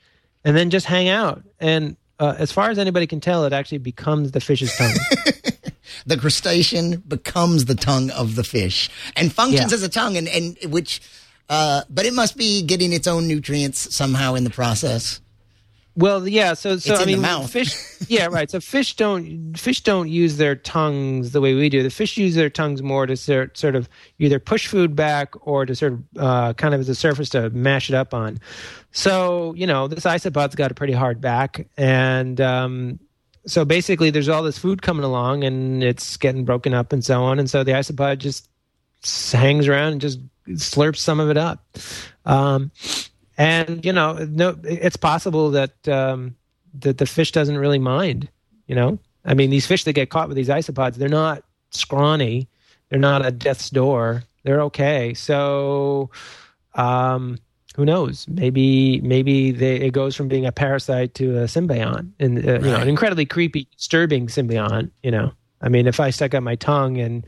[0.45, 1.43] and then just hang out.
[1.59, 4.95] And uh, as far as anybody can tell, it actually becomes the fish's tongue.
[6.05, 9.75] the crustacean becomes the tongue of the fish and functions Yeah.
[9.75, 11.01] as a tongue and and which
[11.49, 15.21] uh but it must be getting its own nutrients somehow in the process.
[15.97, 16.55] Well, yeah.
[16.55, 17.75] So, so I mean, fish.
[18.07, 18.51] Yeah, right.
[18.51, 21.81] So fish don't fish don't use their tongues the way we do.
[21.81, 23.89] The fish use their tongues more to sort sort of
[24.19, 27.49] either push food back or to sort of uh, kind of as a surface to
[27.51, 28.39] mash it up on.
[28.91, 32.99] So you know, this isopod's got a pretty hard back, and um,
[33.47, 37.23] so basically, there's all this food coming along, and it's getting broken up and so
[37.23, 38.49] on, and so the isopod just
[39.31, 40.19] hangs around and just
[40.49, 41.65] slurps some of it up.
[42.25, 42.71] Um,
[43.37, 46.35] and you know, no, it's possible that um,
[46.79, 48.29] that the fish doesn't really mind.
[48.67, 52.47] You know, I mean, these fish that get caught with these isopods, they're not scrawny,
[52.89, 55.13] they're not at death's door, they're okay.
[55.13, 56.09] So,
[56.73, 57.37] um,
[57.75, 58.25] who knows?
[58.27, 62.71] Maybe maybe they, it goes from being a parasite to a symbiont, and uh, you
[62.71, 64.91] know, an incredibly creepy, disturbing symbiont.
[65.03, 67.25] You know, I mean, if I stuck out my tongue and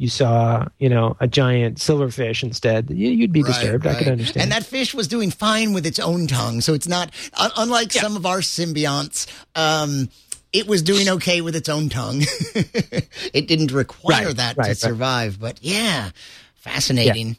[0.00, 3.86] you saw, you know, a giant silverfish instead, you- you'd be disturbed.
[3.86, 4.42] I could understand.
[4.44, 7.92] And that fish was doing fine with its own tongue, so it's not un- unlike
[7.92, 9.26] some of our symbionts.
[9.54, 10.08] Um,
[10.54, 12.22] it was doing okay with its own tongue.
[12.54, 14.76] it didn't require Right, that right, to right.
[14.78, 15.38] survive.
[15.38, 16.10] But yeah,
[16.54, 17.36] fascinating.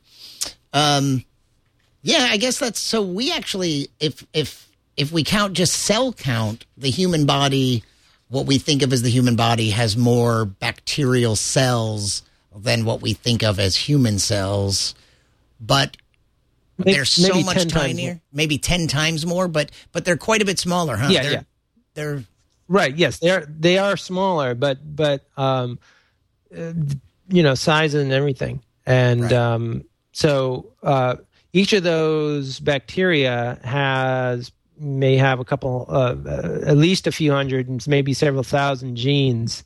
[0.71, 1.25] Um,
[2.03, 3.01] yeah, I guess that's so.
[3.01, 7.83] We actually, if if if we count just cell count, the human body,
[8.29, 12.21] what we think of as the human body, has more bacterial cells
[12.55, 14.95] than what we think of as human cells.
[15.59, 15.97] But
[16.77, 19.47] May- they're so much tinier, maybe ten times more.
[19.47, 21.09] But but they're quite a bit smaller, huh?
[21.11, 21.43] Yeah, they're, yeah.
[21.93, 22.23] They're
[22.67, 22.95] Right.
[22.95, 23.45] Yes, they are.
[23.47, 25.77] They are smaller, but but um,
[26.57, 26.71] uh,
[27.27, 29.33] you know, size and everything, and Right.
[29.33, 29.83] um,
[30.13, 31.17] so uh,
[31.51, 37.33] each of those bacteria has may have a couple, uh, uh, at least a few
[37.33, 39.65] hundred, and maybe several thousand genes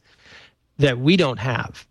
[0.80, 1.86] that we don't have.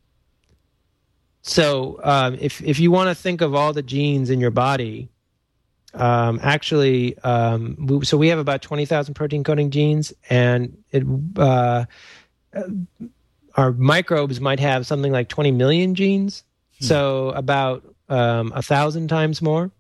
[1.46, 5.10] So um, if if you want to think of all the genes in your body,
[5.92, 11.04] um, actually, um, we, so we have about twenty thousand protein coding genes, and it,
[11.36, 11.84] uh,
[13.56, 16.44] our microbes might have something like twenty million genes.
[16.80, 19.70] So about um, a thousand times more.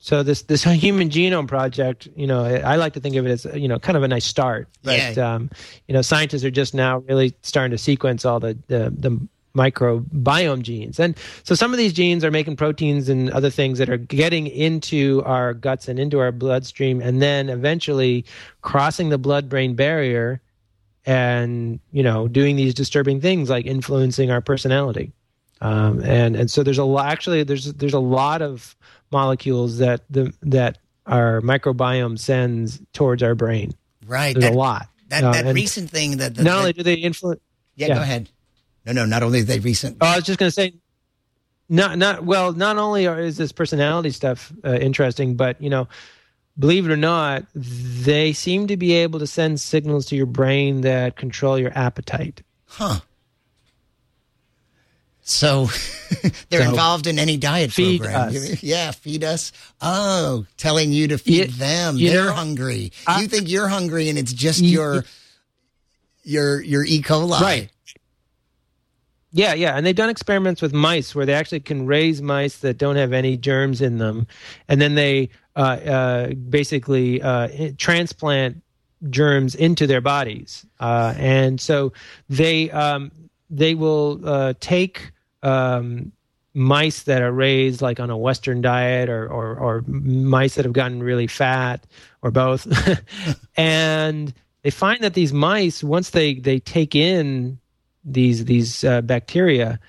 [0.00, 3.44] So this this human genome project, you know, I like to think of it as
[3.54, 4.68] you know kind of a nice start.
[4.82, 5.34] But Yeah.
[5.34, 5.50] um,
[5.86, 10.62] you know, scientists are just now really starting to sequence all the the, the microbiome
[10.62, 13.96] genes, and so some of these genes are making proteins and other things that are
[13.96, 18.24] getting into our guts and into our bloodstream, and then eventually
[18.62, 20.40] crossing the blood-brain barrier
[21.06, 25.12] and you know doing these disturbing things like influencing our personality.
[25.60, 28.74] Um, and and so there's a lot actually there's there's a lot of
[29.12, 33.72] molecules that the that our microbiome sends towards our brain.
[34.06, 34.34] Right.
[34.34, 34.88] There's that, a lot.
[35.08, 37.40] That, Uh, that recent thing that, that not only that- do they influence.
[37.76, 37.94] yeah, yeah.
[37.94, 38.30] go ahead.
[38.86, 39.96] No, no, not only they recent.
[40.00, 40.74] Oh, I was just going to say,
[41.68, 42.52] not not well.
[42.52, 45.88] Not only are, is this personality stuff uh, interesting, but you know,
[46.58, 50.82] believe it or not, they seem to be able to send signals to your brain
[50.82, 52.42] that control your appetite.
[52.66, 53.00] Huh.
[55.26, 55.66] So
[56.50, 58.28] they're So, involved in any diet feed program.
[58.28, 58.62] us.
[58.62, 59.52] Yeah, feed us.
[59.80, 61.96] Oh, telling you to feed You- them.
[61.96, 62.92] you they're know, hungry.
[63.06, 65.04] I- you think you're hungry and it's just You- your
[66.24, 67.00] your your E.
[67.00, 67.40] coli.
[67.40, 67.70] Right.
[69.36, 72.78] Yeah, yeah, and they've done experiments with mice where they actually can raise mice that
[72.78, 74.28] don't have any germs in them,
[74.68, 78.62] and then they uh, uh, basically uh, transplant
[79.10, 81.92] germs into their bodies, uh, and so
[82.28, 83.10] they um,
[83.50, 85.10] they will uh, take
[85.42, 86.12] um,
[86.54, 90.74] mice that are raised like on a Western diet, or or, or mice that have
[90.74, 91.84] gotten really fat,
[92.22, 92.68] or both,
[93.56, 94.32] and
[94.62, 97.58] they find that these mice once they they take in
[98.04, 99.80] these these uh, bacteria,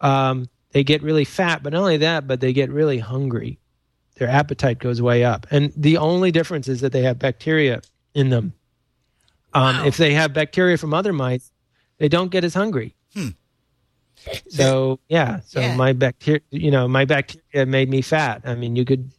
[0.00, 1.62] um, they get really fat.
[1.62, 3.58] But not only that, but they get really hungry.
[4.16, 7.82] Their appetite goes way up, and the only difference is that they have bacteria
[8.14, 8.54] in them.
[9.52, 11.52] Um, If they have bacteria from other mice,
[11.98, 12.94] they don't get as hungry.
[14.48, 15.76] So yeah, so Yeah.
[15.76, 18.42] my bacteria, you know, my bacteria made me fat.
[18.44, 19.10] I mean, you could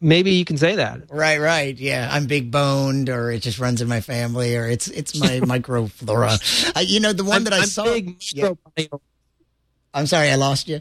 [0.00, 1.02] maybe you can say that.
[1.10, 1.76] Right, right.
[1.76, 5.40] Yeah, I'm big boned, or it just runs in my family, or it's it's my
[5.40, 6.76] microflora.
[6.76, 7.84] Uh, you know, the one I'm, that I I'm saw.
[7.84, 8.52] big Yeah.
[9.94, 10.80] I'm sorry, I lost you.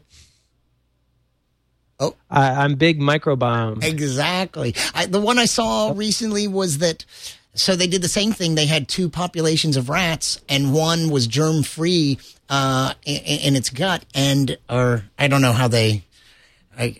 [1.99, 3.81] I, I'm big microbiome.
[3.81, 4.75] Exactly.
[4.93, 7.05] I, the one I saw recently was that.
[7.57, 8.55] So they did the same thing.
[8.55, 13.69] They had two populations of rats, and one was germ free uh, in, in its
[13.69, 16.03] gut, and or I don't know how they
[16.77, 16.97] I,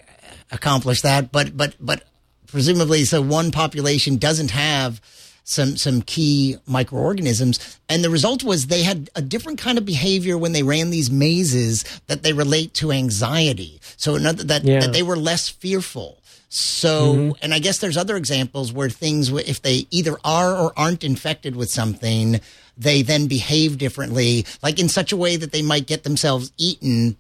[0.56, 2.04] accomplished that, but but but
[2.48, 5.02] presumably, so one population doesn't have
[5.44, 10.38] some some key microorganisms, and the result was they had a different kind of behavior
[10.38, 13.80] when they ran these mazes that they relate to anxiety.
[13.98, 14.80] So another that Yeah.
[14.80, 16.18] that they were less fearful.
[16.50, 17.32] So, mm-hmm.
[17.42, 21.56] and I guess there's other examples where things, if they either are or aren't infected
[21.56, 22.40] with something,
[22.78, 27.18] they then behave differently, like in such a way that they might get themselves eaten.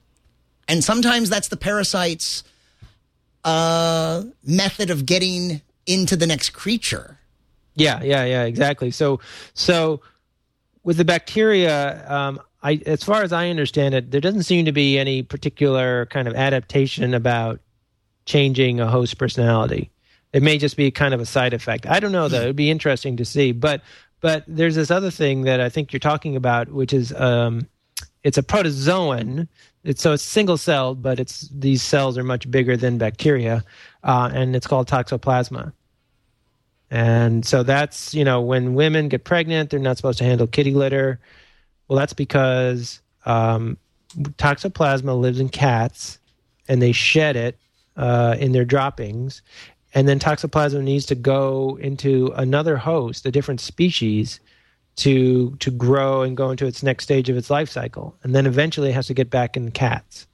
[0.69, 2.43] And sometimes that's the parasite's
[3.45, 7.19] uh, method of getting into the next creature.
[7.75, 8.91] Yeah, yeah, yeah, exactly.
[8.91, 9.19] So,
[9.53, 10.01] so
[10.83, 14.71] with the bacteria, um, I, as far as I understand it, there doesn't seem to
[14.71, 17.59] be any particular kind of adaptation about
[18.25, 19.91] changing a host personality.
[20.33, 21.85] It may just be kind of a side effect.
[21.85, 22.41] I don't know though.
[22.41, 23.51] It'd be interesting to see.
[23.51, 23.81] But
[24.19, 27.67] but there's this other thing that I think you're talking about, which is um,
[28.25, 29.47] it's a protozoan.
[29.83, 33.63] It's so it's single celled, but it's these cells are much bigger than bacteria,
[34.03, 35.71] uh, and it's called toxoplasma.
[36.89, 40.71] And so that's, you know, when women get pregnant, they're not supposed to handle kitty
[40.71, 41.19] litter.
[41.87, 43.77] Well, that's because um,
[44.37, 46.19] toxoplasma lives in cats
[46.67, 47.59] and they shed it
[47.95, 49.41] uh, in their droppings.
[49.93, 54.39] And then toxoplasma needs to go into another host, a different species,
[54.97, 58.15] to to grow and go into its next stage of its life cycle.
[58.23, 60.27] And then eventually it has to get back in cats.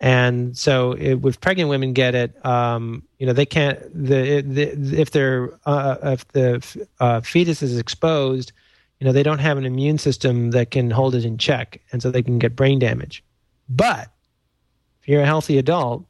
[0.00, 3.78] And so, it, if pregnant women get it, um, you know, they can't.
[3.94, 8.52] The, the if their uh, if the uh, fetus is exposed,
[8.98, 12.02] you know, they don't have an immune system that can hold it in check, and
[12.02, 13.24] so they can get brain damage.
[13.68, 14.08] But
[15.00, 16.04] if you're a healthy adult,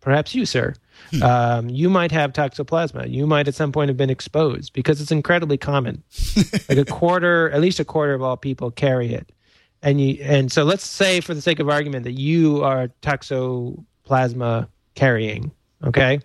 [0.00, 0.74] perhaps you, sir,
[1.22, 3.10] um, you might have toxoplasma.
[3.10, 6.02] You might at some point have been exposed because it's incredibly common.
[6.68, 9.32] like a quarter, at least a quarter of all people carry it
[9.82, 14.68] and you and so let's say for the sake of argument that you are toxoplasma
[14.94, 15.50] carrying
[15.84, 16.20] okay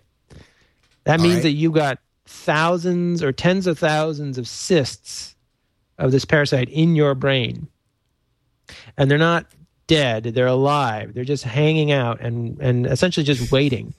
[1.03, 1.43] that means right.
[1.43, 5.35] that you got thousands or tens of thousands of cysts
[5.97, 7.67] of this parasite in your brain
[8.97, 9.45] and they're not
[9.87, 13.93] dead they're alive they're just hanging out and and essentially just waiting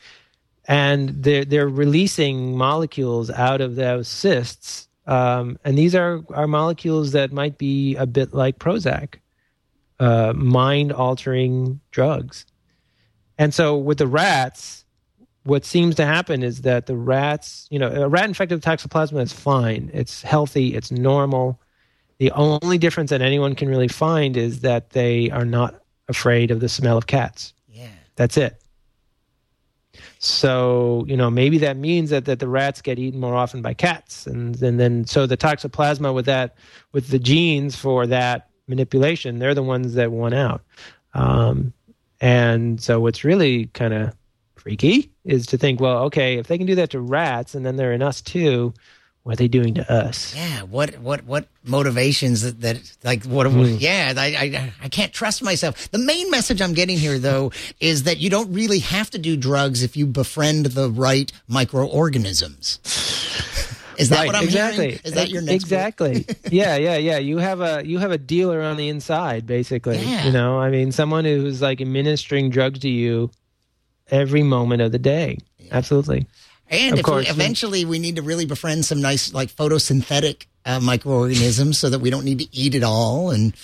[0.66, 7.12] and they're they're releasing molecules out of those cysts um, and these are are molecules
[7.12, 9.16] that might be a bit like Prozac
[10.00, 12.46] uh, mind altering drugs.
[13.38, 14.84] And so with the rats,
[15.44, 19.22] what seems to happen is that the rats, you know, a rat infected with toxoplasma
[19.22, 19.90] is fine.
[19.92, 21.60] It's healthy, it's normal.
[22.18, 26.60] The only difference that anyone can really find is that they are not afraid of
[26.60, 27.52] the smell of cats.
[27.68, 27.88] Yeah.
[28.16, 28.60] That's it.
[30.18, 33.74] so you know maybe that means that, that the rats get eaten more often by
[33.74, 36.56] cats, and, and then so the toxoplasma with that
[36.92, 40.62] with the genes for that manipulation, they're the ones that won out.
[41.14, 41.72] Um,
[42.20, 44.14] and so what's really kind of
[44.56, 47.76] freaky is to think, well, okay, if they can do that to rats, and then
[47.76, 48.74] they're in us too,
[49.26, 50.36] what are they doing to us?
[50.36, 53.48] Yeah, what what what motivations that, that like what?
[53.48, 53.74] Hmm.
[53.76, 55.90] Yeah, I, I I can't trust myself.
[55.90, 57.50] The main message I'm getting here though
[57.80, 62.78] is that you don't really have to do drugs if you befriend the right microorganisms.
[63.98, 64.90] Is that right, what I'm exactly.
[64.90, 65.00] hearing?
[65.02, 66.24] Is that your next exactly?
[66.52, 67.18] yeah, yeah, yeah.
[67.18, 69.98] You have a you have a dealer on the inside, basically.
[69.98, 70.26] Yeah.
[70.26, 73.32] You know, I mean, someone who's like administering drugs to you
[74.08, 75.38] every moment of the day.
[75.72, 76.28] Absolutely.
[76.68, 77.26] And course.
[77.26, 82.00] we, eventually we need to really befriend some nice like photosynthetic uh, microorganisms so that
[82.00, 83.30] we don't need to eat it all.
[83.30, 83.54] And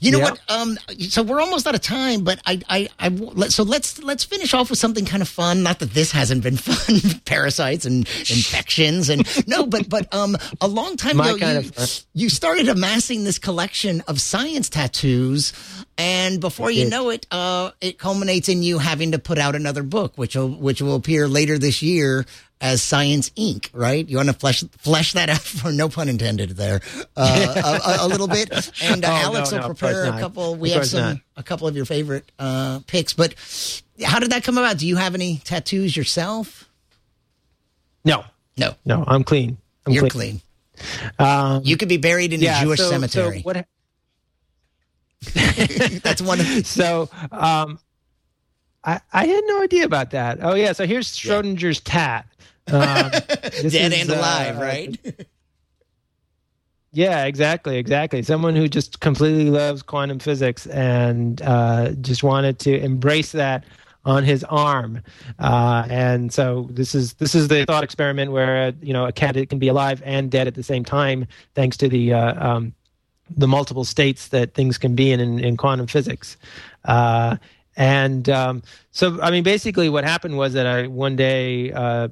[0.00, 0.30] you know Yeah.
[0.30, 0.40] what?
[0.48, 0.78] Um,
[1.08, 4.70] so we're almost out of time, but I, I, I, so let's let's finish off
[4.70, 5.62] with something kind of fun.
[5.62, 10.68] Not that this hasn't been fun, parasites and infections, and no, but but um, a
[10.68, 11.70] long time My ago, you,
[12.14, 15.52] you started amassing this collection of science tattoos,
[15.98, 19.82] and before you know it, uh, it culminates in you having to put out another
[19.82, 22.26] book, which will which will appear later this year
[22.60, 23.70] as Science Ink.
[23.72, 24.08] Right?
[24.08, 26.80] You want to flesh flesh that out for no pun intended there
[27.16, 28.50] uh, a, a, little bit,
[28.82, 30.56] and uh, Oh, Alex no, will of prepare a couple.
[30.56, 31.16] We have some not.
[31.36, 33.34] a couple of your favorite uh, picks, but
[34.04, 34.78] how did that come about?
[34.78, 36.68] Do you have any tattoos yourself?
[38.04, 38.24] No,
[38.56, 39.58] No, no, I'm clean.
[39.86, 40.40] I'm you're clean.
[41.18, 43.38] Um, You could be buried in yeah, a Jewish so, cemetery.
[43.38, 43.66] So what?
[46.02, 47.78] That's one of so um,
[48.84, 50.38] I I had no idea about that.
[50.42, 52.26] Oh yeah, so here's Schrodinger's tat.
[52.68, 55.26] Um, dead is, and alive, uh, right?
[56.92, 58.22] Yeah, exactly, exactly.
[58.22, 63.64] Someone who just completely loves quantum physics and uh, just wanted to embrace that
[64.06, 65.02] on his arm.
[65.38, 69.12] Uh, and so this is this is the thought experiment where uh, you know a
[69.12, 72.72] candidate can be alive and dead at the same time, thanks to the uh, um,
[73.36, 76.38] the multiple states that things can be in in, in quantum physics.
[76.86, 77.36] Uh,
[77.76, 82.08] and um, so, I mean, basically, what happened was that I one day uh,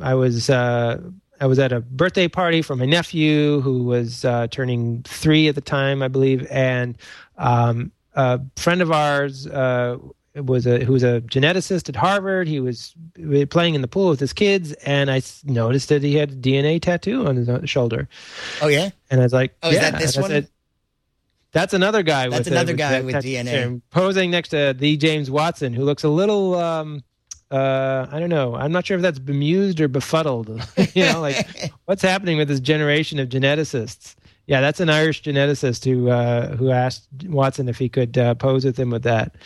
[0.00, 1.00] I was uh,
[1.40, 5.54] I was at a birthday party for my nephew who was uh, turning three at
[5.54, 6.96] the time, I believe, and
[7.38, 9.96] um, a friend of ours uh,
[10.34, 12.46] was a who was a geneticist at Harvard.
[12.48, 12.94] He was
[13.50, 16.80] playing in the pool with his kids, and I noticed that he had a DNA
[16.80, 18.08] tattoo on his uh, shoulder,
[18.62, 18.90] Oh yeah.
[19.10, 20.30] and I was like, Oh, is that this one?
[20.30, 20.48] said,
[21.52, 22.28] That's another guy.
[22.28, 23.80] That's with, uh, another guy with DNA.
[23.90, 26.54] posing next to the James Watson, who looks a little.
[26.54, 27.02] Um,
[27.50, 28.54] uh, I don't know.
[28.54, 30.48] I'm not sure if that's bemused or befuddled.
[30.94, 34.14] you know, like what's happening with this generation of geneticists?
[34.46, 38.64] Yeah, that's an Irish geneticist who uh, who asked Watson if he could uh, pose
[38.64, 39.36] with him with that.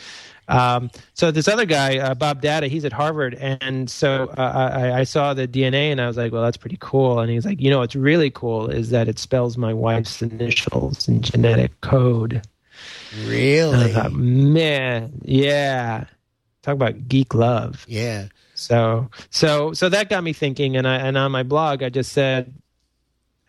[0.47, 5.01] Um, so this other guy, uh, Bob Datta, he's at Harvard, and so uh, I,
[5.01, 7.61] I saw the DNA, and I was like, "Well, that's pretty cool." And he's like,
[7.61, 12.35] "You know, what's really cool is that it spells my wife's initials in genetic code."
[12.35, 13.93] And I Really?
[13.93, 16.05] thought, man, yeah.
[16.65, 17.85] Talk about geek love.
[17.87, 18.29] Yeah.
[18.55, 22.12] So, so, so that got me thinking, and I and on my blog, I just
[22.12, 22.55] said,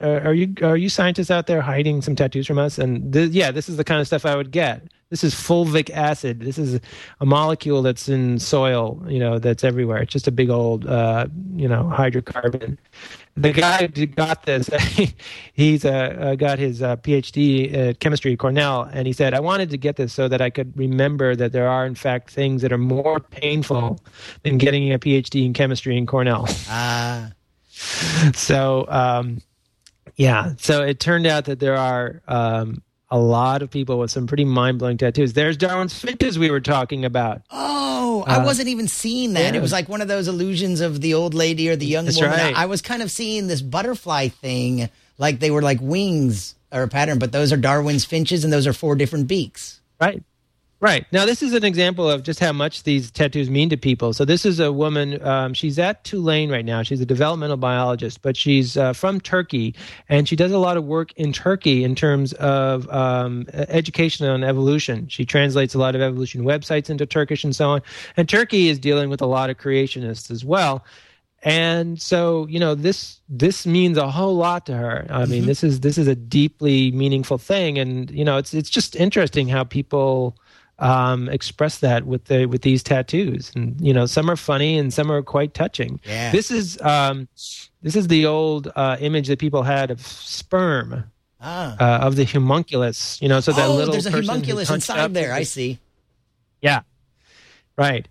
[0.01, 3.31] uh, "Are you are you scientists out there hiding some tattoos from us?" And th-
[3.31, 4.83] yeah, this is the kind of stuff I would get.
[5.15, 6.41] This is fulvic acid.
[6.41, 6.81] This is
[7.21, 10.01] a molecule that's in soil, you know, that's everywhere.
[10.01, 12.77] It's just a big old, uh, you know, hydrocarbon.
[13.37, 14.69] The guy who got this,
[15.53, 19.39] he's uh, uh, got his uh, PhD at chemistry at Cornell, and he said, "I
[19.39, 22.61] wanted to get this so that I could remember that there are, in fact, things
[22.61, 24.01] that are more painful
[24.43, 27.31] than getting a PhD in chemistry in Cornell." Ah.
[28.33, 29.41] so um,
[30.17, 32.81] yeah so it turned out that there are um,
[33.15, 37.05] a lot of people with some pretty mind-blowing tattoos there's darwin's finches we were talking
[37.05, 39.49] about Oh, I wasn't even seeing that.
[39.49, 39.59] Uh, yeah.
[39.59, 42.17] It was like one of those illusions of the old lady or the young That's
[42.21, 42.31] woman.
[42.37, 42.55] right.
[42.55, 46.83] I, I was kind of seeing this butterfly thing, like they were like wings or
[46.83, 49.81] a pattern, but those are Darwin's finches and those are four different beaks.
[49.99, 50.23] right
[50.85, 51.05] right.
[51.11, 54.13] Now this is an example of just how much these tattoos mean to people.
[54.13, 56.83] So this is a woman um, she's at tulane right now.
[56.83, 59.73] She's a developmental biologist but she's uh, from turkey
[60.09, 64.43] and she does a lot of work in turkey in terms of um, education on
[64.43, 65.07] evolution.
[65.07, 67.81] She translates a lot of evolution websites into turkish and so on.
[68.15, 70.85] And turkey is dealing with a lot of creationists as well.
[71.41, 75.05] And so you know this this means a whole lot to her.
[75.09, 77.77] I mean this is this is a deeply meaningful thing.
[77.77, 80.37] And you know it's it's just interesting how people
[80.79, 84.93] um express that with the with these tattoos and you know some are funny and
[84.93, 86.31] some are quite touching Yeah.
[86.31, 87.27] this is um
[87.81, 91.05] this is the old uh image that people had of sperm
[91.39, 91.75] Ah.
[91.79, 95.31] uh, of the homunculus you know so that oh, little there's a homunculus inside there.
[95.33, 95.79] I see.
[96.61, 96.81] yeah,
[97.77, 98.07] right.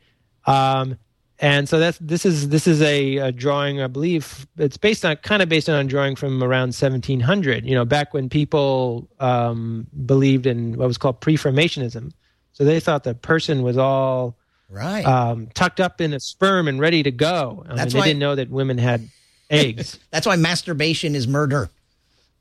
[0.47, 0.97] Um,
[1.41, 5.17] and so that's this is this is a, a, drawing i believe it's based on
[5.17, 9.87] kind of based on a drawing from around 1700 you know back when people um,
[10.07, 12.13] believed in what was called pre-formationism
[12.55, 14.37] so they thought the person was all
[14.71, 15.05] right.
[15.05, 17.65] um, tucked up in a sperm and ready to go.
[17.69, 19.09] I that's mean, why, they didn't know that women had
[19.51, 19.99] eggs.
[20.11, 21.69] That's why masturbation is murder.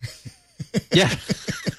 [0.91, 1.13] Yeah.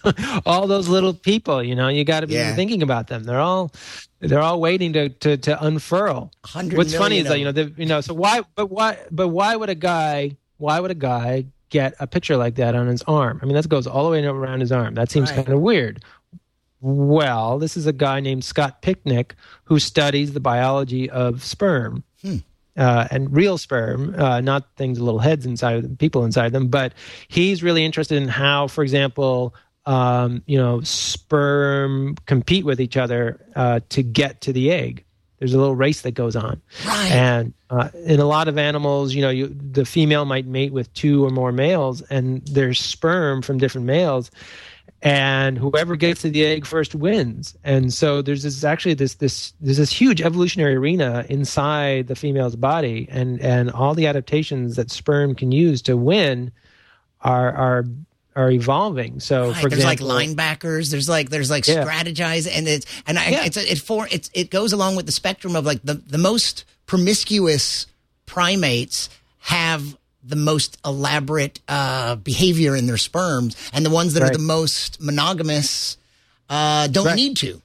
[0.47, 2.55] All those little people you know you got to be Yeah.
[2.55, 3.25] thinking about them.
[3.25, 3.73] They're all
[4.21, 6.31] they're all waiting to to, to unfurl.
[6.53, 9.57] What's funny is that you know the, you know so why but why but why
[9.57, 13.41] would a guy why would a guy get a picture like that on his arm?
[13.43, 14.95] I mean that goes all the way around his arm.
[14.95, 15.37] That seems Right.
[15.45, 16.05] kind of weird
[16.85, 19.33] well this is a guy named scott Pitnick
[19.65, 22.37] who studies the biology of sperm Hmm.
[22.77, 26.53] uh, and real sperm, uh, not things with little heads inside of them, people inside
[26.53, 26.69] them.
[26.69, 26.93] But
[27.29, 29.55] he's really interested in how, for example,
[29.87, 30.81] um, you know,
[31.35, 35.05] sperm compete with each other uh, to get to the egg.
[35.39, 37.11] There's a little race that goes on, Right.
[37.13, 40.93] and uh, in a lot of animals, you know, you, the female might mate with
[40.95, 44.31] two or more males, and there's sperm from different males,
[45.05, 47.55] and whoever gets to the egg first wins.
[47.63, 52.57] And so there's this actually this this there's this huge evolutionary arena inside the female's
[52.57, 56.51] body, and and all the adaptations that sperm can use to win
[57.21, 57.85] are are
[58.35, 59.21] are evolving.
[59.21, 60.91] So Right, for there's example, like linebackers.
[60.91, 61.85] There's like there's like Yeah.
[61.85, 63.45] strategize, and it's and I, Yeah.
[63.45, 66.65] it's it for it's it goes along with the spectrum of like the the most
[66.87, 67.87] promiscuous
[68.27, 69.09] primates
[69.41, 74.39] have the most elaborate uh, behavior in their sperms, and the ones that are the
[74.39, 75.97] most monogamous
[76.49, 77.17] uh, don't Right.
[77.17, 77.61] need to.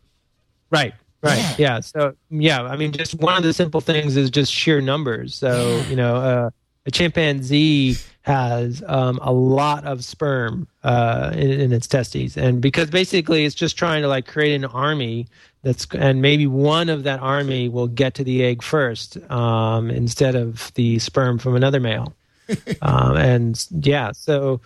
[0.72, 0.94] Right.
[1.22, 1.40] Right.
[1.40, 1.56] Yeah.
[1.58, 1.80] Yeah.
[1.82, 5.36] So yeah, I mean, just one of the simple things is just sheer numbers.
[5.36, 6.50] So you know, uh,
[6.86, 12.90] a chimpanzee has um, a lot of sperm uh, in, in its testes, and because
[12.90, 15.28] basically it's just trying to like create an army
[15.62, 20.36] that's, and maybe one of that army will get to the egg first um, instead
[20.36, 22.14] of the sperm from another male.
[22.82, 24.62] um, and yeah, so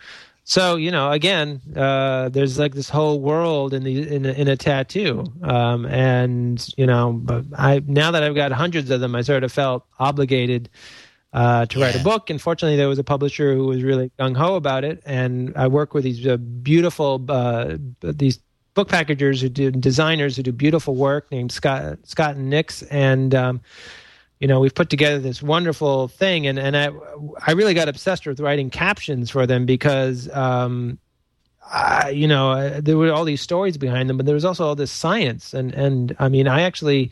[0.46, 4.48] so you know, again, uh, there's like this whole world in the in a, in
[4.48, 9.16] a tattoo, um, and you know, but I now that I've got hundreds of them,
[9.16, 10.70] I sort of felt obligated
[11.32, 12.30] uh, to write a book.
[12.30, 15.68] And fortunately, there was a publisher who was really gung ho about it, and I
[15.68, 18.40] work with these uh, beautiful uh, these
[18.74, 23.34] book packagers who do designers who do beautiful work named Scott Scott and Nix, and
[23.34, 23.62] um,
[24.44, 26.90] you know we've put together this wonderful thing and and i
[27.48, 31.00] i really got obsessed with writing captions for them because um
[31.72, 34.66] I, you know uh, there were all these stories behind them but there was also
[34.68, 37.10] all this science and and i mean i actually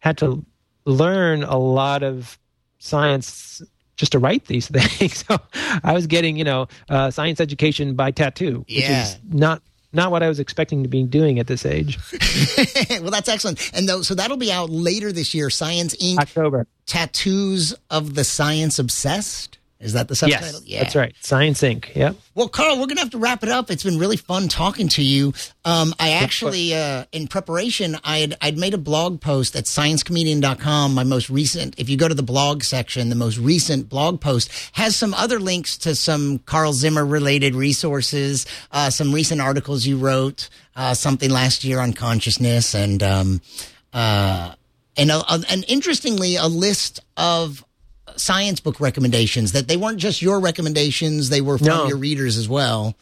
[0.00, 0.44] had to
[0.84, 2.36] learn a lot of
[2.80, 3.62] science
[3.96, 5.38] just to write these things so
[5.84, 9.02] i was getting you know uh, science education by tattoo which Yeah.
[9.02, 11.98] is not not what i was expecting to be doing at this age
[12.90, 13.70] well, that's excellent.
[13.74, 15.50] And though, so that'll be out later this year.
[15.50, 16.20] Science Ink.
[16.20, 19.58] october Tattoos of the Science Obsessed.
[19.82, 20.60] Is that the subtitle?
[20.64, 23.50] yes that's right Science Ink yep Well, Carl, we're going to have to wrap it
[23.50, 23.70] up.
[23.70, 25.34] It's been really fun talking to you.
[25.66, 30.94] Um, I actually, uh, in preparation, I had, I'd made a blog post at sciencecomedian.com.
[30.94, 34.50] My most recent, if you go to the blog section, the most recent blog post
[34.72, 39.98] has some other links to some Carl Zimmer related resources, uh, some recent articles you
[39.98, 43.42] wrote, uh, something last year on consciousness and, um,
[43.92, 44.54] uh,
[44.96, 47.64] and, and interestingly, a list of
[48.16, 51.86] science book recommendations that they weren't just your recommendations; they were from No.
[51.88, 52.96] your readers as well.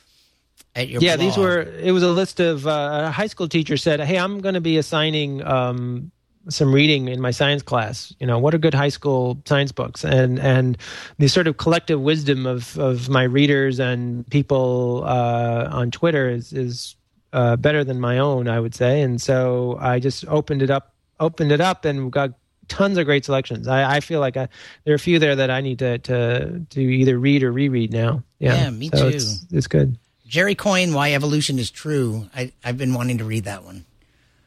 [0.76, 3.76] At your yeah these were it was a list of uh, a high school teacher
[3.76, 6.12] said hey i'm going to be assigning um,
[6.48, 10.04] some reading in my science class you know what are good high school science books
[10.04, 10.78] and and
[11.18, 16.52] the sort of collective wisdom of of my readers and people uh, on twitter is
[16.52, 16.94] is
[17.32, 20.94] uh, better than my own i would say and so i just opened it up
[21.18, 22.30] opened it up and got
[22.70, 24.48] tons of great selections i, I feel like I,
[24.84, 27.92] there are a few there that i need to to to either read or reread
[27.92, 29.16] now yeah, Yeah, me So too.
[29.16, 32.28] it's, it's good Jerry Coyne, Why Evolution is True.
[32.32, 33.84] I, I've been wanting to read that one.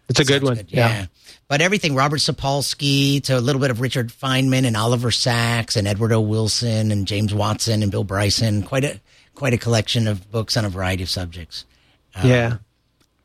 [0.08, 1.08] it's a good Sounds one yeah.
[1.50, 5.86] But everything, Robert Sapolsky to a little bit of Richard Feynman and Oliver Sacks and
[5.86, 6.22] Edward O.
[6.22, 8.64] Wilson and James Watson and Bill Bryson.
[8.64, 9.02] Quite a
[9.36, 11.66] quite a collection of books on a variety of subjects.
[12.16, 12.58] Uh, yeah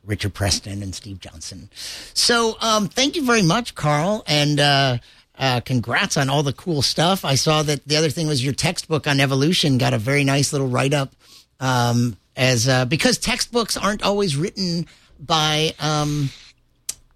[0.09, 1.69] Richard Preston and Steve Johnson.
[2.15, 4.99] So, um, thank you very much, Carl, and uh,
[5.39, 7.25] uh, congrats on all the cool stuff.
[7.25, 10.53] I saw that the other thing was your textbook on evolution got a very nice
[10.53, 11.13] little write up.
[11.61, 14.87] Um, as uh, because textbooks aren't always written
[15.21, 16.31] by um,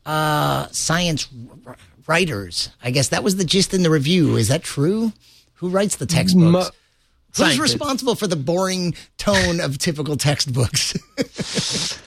[0.04, 1.28] uh, science
[1.66, 2.70] r- writers.
[2.82, 4.36] I guess that was the gist in the review.
[4.36, 5.12] Is that true?
[5.54, 6.52] Who writes the textbooks?
[6.52, 7.60] Mo- Who's scientists.
[7.60, 10.92] responsible for the boring tone of typical textbooks?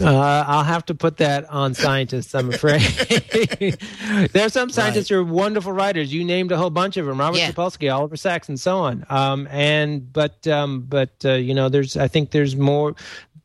[0.00, 2.80] Uh, I'll have to put that on scientists, I'm afraid.
[4.32, 5.16] there are some scientists Right.
[5.16, 6.12] who are wonderful writers.
[6.12, 7.50] You named a whole bunch of them: Robert Yeah.
[7.50, 9.04] Sapolsky, Oliver Sacks, and so on.
[9.10, 12.94] Um, and but um, but uh, you know, there's I think there's more.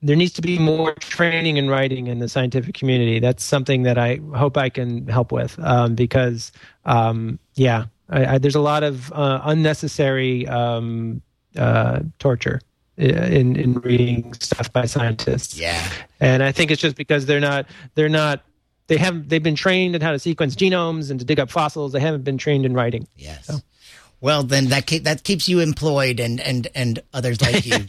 [0.02, 3.20] There needs to be more training in writing in the scientific community.
[3.20, 6.52] That's something that I hope I can help with um, because
[6.84, 11.22] um, yeah, I, I, there's a lot of uh, unnecessary um,
[11.56, 12.60] uh, torture
[12.98, 15.58] in in reading stuff by scientists.
[15.58, 15.88] Yeah.
[16.20, 18.44] And I think it's just because they're not they're not
[18.88, 21.92] they haven't they've been trained in how to sequence genomes and to dig up fossils.
[21.92, 23.08] They haven't been trained in writing.
[23.16, 23.62] Yes.
[24.22, 27.78] Well, then that keep, that keeps you employed and and and others like you.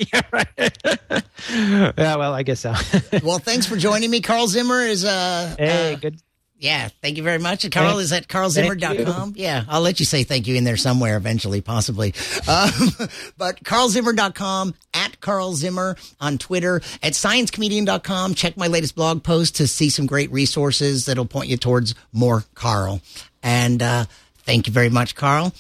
[1.51, 2.75] Yeah, well, I guess so.
[3.23, 4.21] well, thanks for joining me.
[4.21, 6.21] Carl Zimmer is uh, hey, uh, good.
[6.65, 7.71] Yeah, thank you very much.
[7.71, 9.35] Carl Thank- is at carlzimmer.com.
[9.37, 12.15] Yeah, I'll let you say thank you in there somewhere eventually, possibly.
[12.49, 12.71] Um,
[13.37, 18.33] but carlzimmer.com, at Carl Zimmer on Twitter, at sciencecomedian.com.
[18.33, 22.45] Check my latest blog post to see some great resources that'll point you towards more
[22.55, 23.03] Carl.
[23.43, 24.07] And uh,
[24.45, 25.53] thank you very much, Carl.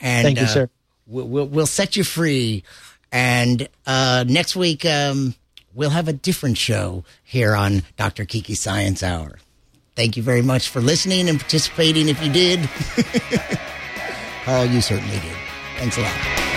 [0.00, 0.70] And Thank you, uh, sir.
[1.06, 2.64] We'll, we'll, we'll set you free.
[3.12, 5.36] And uh, next week, um,
[5.74, 8.24] we'll have a different show here on Dr.
[8.24, 9.38] Kiki Science Hour.
[9.96, 12.68] Thank you very much for listening and participating if you did.
[14.44, 15.36] Carl, you certainly did.
[15.78, 16.53] Thanks a lot.